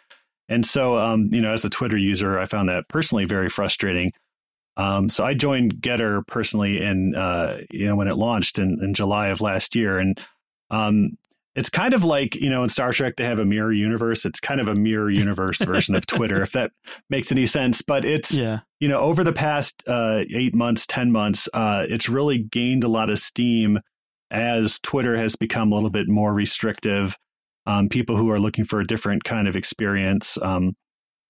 [0.48, 4.12] And so, um, you know, as a Twitter user, I found that personally very frustrating.
[4.76, 8.94] Um, so I joined GETTR personally in uh, you know when it launched in, in
[8.94, 10.20] July of last year, and
[10.70, 11.18] um,
[11.56, 14.26] it's kind of like you know in Star Trek they have a mirror universe.
[14.26, 16.70] It's kind of a mirror universe version of Twitter, if that
[17.10, 17.82] makes any sense.
[17.82, 22.08] But it's Yeah, you know over the past uh, eight months, ten months, uh, it's
[22.08, 23.80] really gained a lot of steam
[24.30, 27.16] as Twitter has become a little bit more restrictive.
[27.64, 30.76] Um, people who are looking for a different kind of experience um,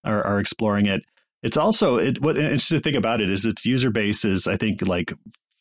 [0.05, 1.03] are, are exploring it.
[1.43, 4.83] It's also it, what interesting thing about it is its user base is I think
[4.83, 5.15] like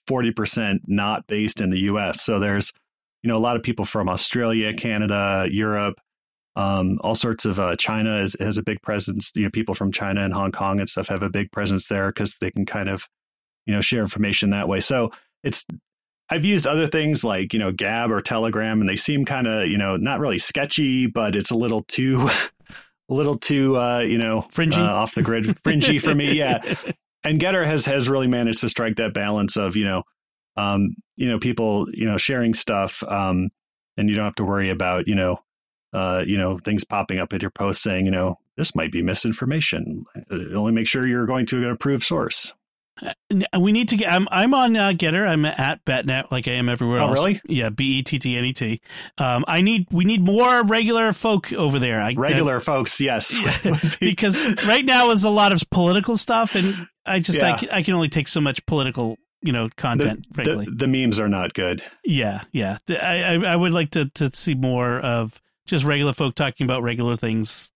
[0.07, 2.23] forty percent not based in the U.S.
[2.23, 2.73] So there's
[3.25, 5.99] you know a lot of people from Australia, Canada, Europe,
[6.55, 9.31] um, all sorts of uh, China is, has a big presence.
[9.35, 12.09] You know, people from China and Hong Kong and stuff have a big presence there
[12.09, 13.07] because they can kind of
[13.65, 14.79] you know share information that way.
[14.79, 15.09] So
[15.43, 15.65] it's
[16.29, 19.67] I've used other things like you know Gab or Telegram, and they seem kind of
[19.69, 22.29] you know not really sketchy, but it's a little too
[23.09, 24.77] a little too uh, you know Fringy?
[24.77, 26.33] uh, off the grid, fringy for me.
[26.33, 26.59] Yeah,
[27.23, 30.03] and GETTR has has really managed to strike that balance of you know
[30.57, 33.49] um, you know people you know sharing stuff, um,
[33.97, 35.39] and you don't have to worry about you know
[35.93, 39.01] uh, you know things popping up at your post saying you know this might be
[39.01, 40.05] misinformation.
[40.31, 42.53] Uh, Only make sure you're going to an approved source.
[43.59, 44.09] We need to get.
[44.13, 45.27] I'm I'm on uh, GETTR.
[45.27, 47.19] I'm at Bettnet like I am everywhere Oh, else.
[47.19, 47.41] really?
[47.45, 48.79] Yeah, B E T T N E T.
[49.17, 51.99] Um, I need we need more regular folk over there.
[52.01, 53.29] I, Regular folks, yes,
[53.63, 57.57] that- because right now is a lot of political stuff, and I just Yeah.
[57.57, 60.25] can, I can only take so much political you know content.
[60.29, 61.83] the, frankly, the, the memes are not good.
[62.03, 62.77] yeah, yeah.
[62.89, 66.83] I, I I would like to to see more of just regular folk talking about
[66.83, 67.71] regular things.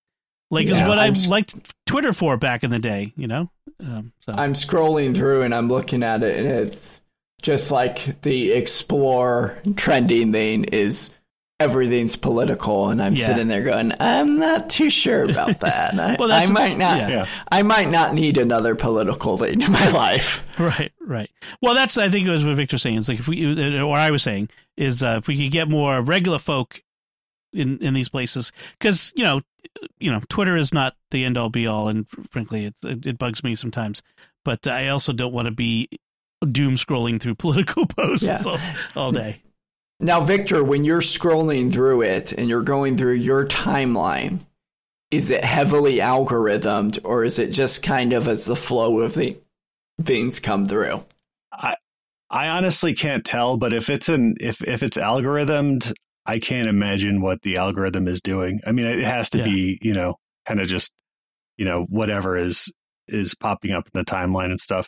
[0.49, 3.13] like yeah, is what I'm, I liked Twitter for back in the day.
[3.15, 4.33] You know, um, so.
[4.33, 7.01] I'm scrolling through and I'm looking at it, and it's
[7.41, 11.13] just like the explore trending thing is
[11.59, 13.25] everything's political and i'm yeah.
[13.25, 15.93] sitting there going i'm not too sure about that.
[15.99, 17.25] I, well, I might not yeah.
[17.51, 20.43] i might not need another political thing in my life.
[20.57, 21.29] Right right.
[21.61, 22.97] Well that's i think it was what victor's saying.
[22.97, 26.01] It's like if we or i was saying is uh, if we could get more
[26.01, 26.81] regular folk
[27.51, 29.41] in in these places because you know
[29.99, 33.17] you know twitter is not the end all be all and frankly it, it, it
[33.17, 34.01] bugs me sometimes.
[34.45, 35.89] But i also don't want to be
[36.49, 38.41] doom scrolling through political posts yeah.
[38.45, 38.57] all,
[38.95, 39.41] all day
[39.99, 44.39] now, Victor, when you're scrolling through it and you're going through your timeline,
[45.11, 49.37] is it heavily algorithmed or is it just kind of as the flow of the
[50.03, 51.03] things come through?
[51.51, 51.75] I
[52.29, 55.91] I honestly can't tell, but if it's an if if it's algorithmed,
[56.25, 58.61] I can't imagine what the algorithm is doing.
[58.65, 59.45] I mean, it has to yeah.
[59.45, 60.93] be, you know, kind of just,
[61.57, 62.71] you know, whatever is
[63.07, 64.87] is popping up in the timeline and stuff.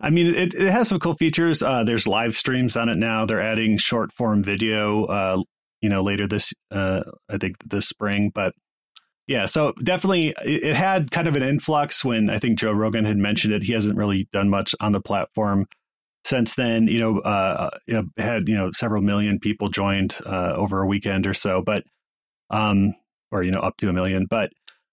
[0.00, 1.62] I mean, it, it has some cool features.
[1.62, 3.24] Uh, there's live streams on it now.
[3.24, 5.42] They're adding short form video, uh,
[5.80, 8.30] you know, later this, uh, I think this spring.
[8.34, 8.52] But
[9.26, 13.04] yeah, so definitely it, it, had kind of an influx when I think Joe Rogan
[13.04, 13.62] had mentioned it.
[13.62, 15.66] He hasn't really done much on the platform
[16.24, 16.86] since then.
[16.88, 21.26] You know, uh, know had you know several million people joined uh, over a weekend
[21.26, 21.82] or so, but
[22.50, 22.94] um,
[23.32, 24.50] or you know up to a million, but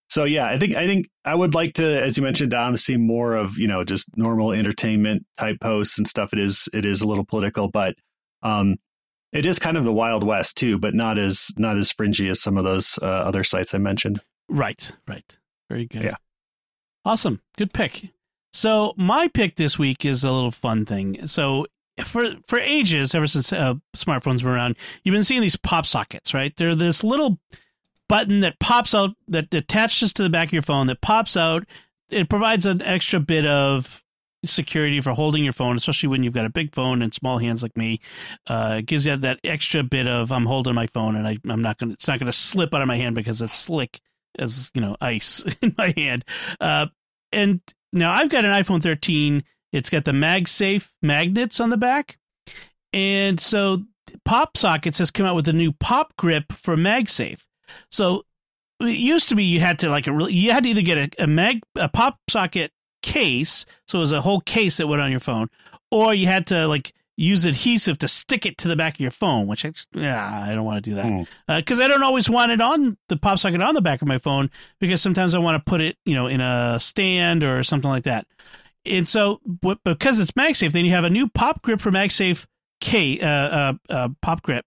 [0.09, 2.97] so yeah, I think I think I would like to, as you mentioned, Dom, see
[2.97, 6.33] more of you know just normal entertainment type posts and stuff.
[6.33, 7.95] It is it is a little political, but
[8.43, 8.77] um,
[9.31, 12.41] it is kind of the wild west too, but not as not as fringy as
[12.41, 14.21] some of those uh, other sites I mentioned.
[14.49, 15.37] Right, right,
[15.69, 16.03] very good.
[16.03, 16.17] Yeah,
[17.05, 18.09] awesome, good pick.
[18.51, 21.27] So my pick this week is a little fun thing.
[21.27, 21.65] So
[22.05, 26.33] for for ages, ever since uh, smartphones were around, you've been seeing these pop sockets,
[26.33, 26.55] right?
[26.55, 27.39] They're this little
[28.09, 31.65] button that pops out that attaches to the back of your phone that pops out.
[32.09, 34.03] It provides an extra bit of
[34.45, 37.63] security for holding your phone, especially when you've got a big phone and small hands
[37.63, 38.01] like me.
[38.47, 41.61] Uh, it gives you that extra bit of I'm holding my phone and I, I'm
[41.61, 43.99] not gonna it's not gonna slip out of my hand because it's slick
[44.37, 46.25] as you know ice in my hand.
[46.59, 46.87] Uh,
[47.31, 49.43] and now I've got an iPhone 13.
[49.71, 52.17] It's got the MagSafe magnets on the back,
[52.91, 53.81] and so
[54.23, 57.41] Pop Sockets has come out with a new Pop Grip for MagSafe.
[57.91, 58.25] So
[58.79, 60.97] it used to be you had to like a really, you had to either get
[60.97, 62.71] a, a mag a pop socket
[63.01, 65.49] case, so it was a whole case that went on your phone,
[65.91, 69.11] or you had to like use adhesive to stick it to the back of your
[69.11, 71.81] phone, which I just, yeah, I don't want to do that because hmm.
[71.81, 74.17] uh, I don't always want it on the pop socket on the back of my
[74.17, 74.49] phone
[74.79, 78.05] because sometimes I want to put it, you know, in a stand or something like
[78.05, 78.25] that.
[78.85, 79.39] And so,
[79.85, 82.45] because it's MagSafe, then you have a new pop grip for MagSafe
[82.81, 84.65] K uh, uh, uh, pop grip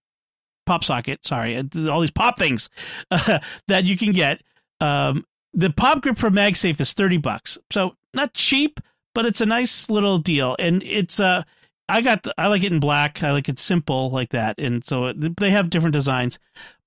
[0.67, 2.69] pop socket, sorry, uh, all these pop things
[3.09, 4.41] uh, that you can get.
[4.79, 7.57] Um, the pop grip for MagSafe is 30 bucks.
[7.71, 8.79] So not cheap,
[9.15, 10.55] but it's a nice little deal.
[10.59, 11.41] And it's, uh,
[11.89, 13.23] I got, the, I like it in black.
[13.23, 14.59] I like it simple like that.
[14.59, 16.37] And so they have different designs,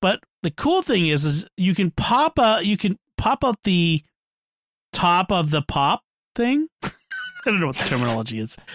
[0.01, 4.05] but the cool thing is, is you can pop a, you can pop out the
[4.93, 6.03] top of the pop
[6.35, 6.69] thing.
[7.47, 8.57] I don't know what the terminology is.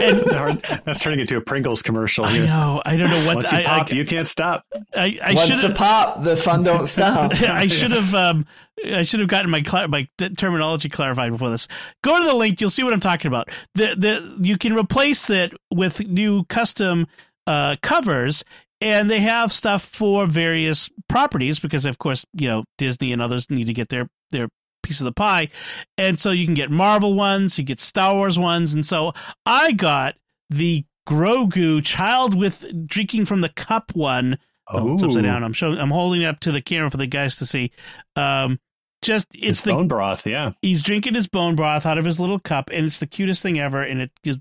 [0.00, 2.24] And, That's turning into a Pringles commercial.
[2.26, 2.44] Here.
[2.44, 2.82] I know.
[2.84, 3.36] I don't know what.
[3.36, 4.64] Once you I, pop, I, you can't stop.
[4.94, 7.32] I, I Once the pop, the fun don't stop.
[7.34, 8.14] I should have.
[8.14, 8.46] Um,
[8.84, 11.66] I should have gotten my my terminology clarified before this.
[12.04, 12.60] Go to the link.
[12.60, 13.50] You'll see what I'm talking about.
[13.74, 17.06] The the you can replace it with new custom
[17.46, 18.44] uh, covers,
[18.80, 23.50] and they have stuff for various properties because, of course, you know Disney and others
[23.50, 24.48] need to get their their
[24.88, 25.48] piece of the pie.
[25.96, 28.74] And so you can get Marvel ones, you get Star Wars ones.
[28.74, 29.12] And so
[29.46, 30.16] I got
[30.50, 34.38] the Grogu child with drinking from the cup one.
[34.70, 35.42] Oh, it's upside down.
[35.42, 35.78] I'm showing.
[35.78, 37.72] I'm holding up to the camera for the guys to see.
[38.16, 38.60] Um,
[39.00, 40.26] just it's his the bone broth.
[40.26, 43.42] Yeah, he's drinking his bone broth out of his little cup, and it's the cutest
[43.42, 43.82] thing ever.
[43.82, 44.38] And it gives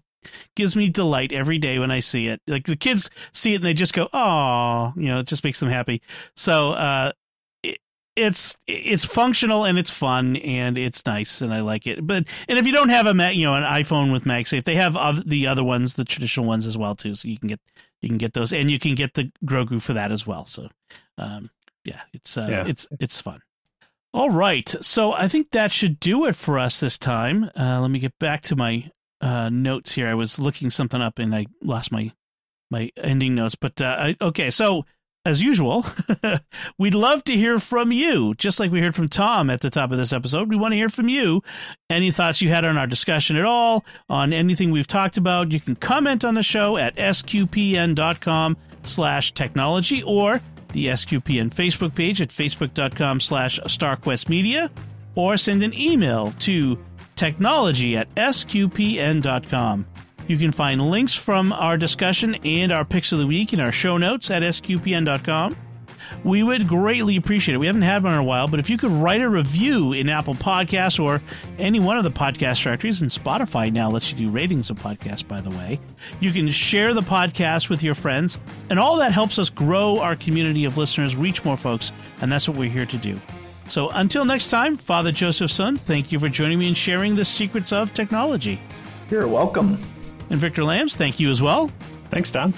[0.56, 2.42] gives me delight every day when I see it.
[2.48, 5.62] Like the kids see it and they just go, "Oh," you know, it just makes
[5.62, 6.02] them happy.
[6.36, 7.14] So uh,
[8.18, 12.06] it's it's functional and it's fun and it's nice and I like it.
[12.06, 14.98] But and if you don't have a you know an iPhone with MagSafe, they have
[14.98, 17.16] other, the other ones, the traditional ones as well too.
[17.16, 17.60] So you can get
[18.02, 20.46] you can get those and you can get the Grogu for that as well.
[20.46, 20.70] So
[21.18, 21.52] um,
[21.84, 22.68] yeah, it's uh, yeah.
[22.68, 23.42] it's it's fun.
[24.14, 27.52] All right, so I think that should do it for us this time.
[27.56, 28.90] Uh, let me get back to my
[29.22, 30.08] uh, notes here.
[30.08, 32.12] I was looking something up and I lost my
[32.72, 33.56] my ending notes.
[33.56, 34.86] But uh, I, okay, so
[35.28, 35.86] as usual,
[36.78, 38.34] we'd love to hear from you.
[38.36, 40.78] Just like we heard from Tom at the top of this episode, we want to
[40.78, 41.44] hear from you.
[41.90, 45.60] Any thoughts you had on our discussion at all, on anything we've talked about, you
[45.60, 50.42] can comment on the show at sqpn.com slash technology or
[50.74, 54.70] the SQPN Facebook page at facebook.com slash starquestmedia,
[55.16, 56.78] or send an email to
[57.16, 59.86] technology at sqpn.com.
[60.28, 63.72] You can find links from our discussion and our picks of the week in our
[63.72, 65.56] show notes at sqpn.com.
[66.24, 67.58] We would greatly appreciate it.
[67.58, 70.10] We haven't had one in a while, but if you could write a review in
[70.10, 71.22] Apple Podcasts or
[71.58, 75.28] any one of the podcast directories, and Spotify now lets you do ratings of podcasts,
[75.28, 75.80] by the way,
[76.20, 78.40] you can share the podcast with your friends,
[78.70, 81.92] and all that helps us grow our community of listeners, reach more folks,
[82.22, 83.20] and that's what we're here to do.
[83.68, 87.26] So until next time, Father Joseph Sund, thank you for joining me and sharing the
[87.26, 88.62] secrets of technology.
[89.10, 89.78] You're welcome.
[90.30, 91.72] And Victor Lams, thank you as well.
[92.10, 92.54] Thanks, Dom.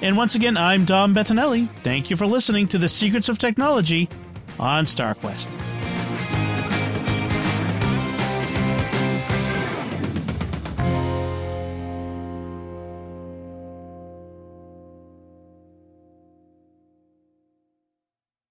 [0.00, 1.68] And once again, I'm Dom Bettinelli.
[1.82, 4.08] Thank you for listening to the Secrets of Technology
[4.58, 5.71] on StarQuest.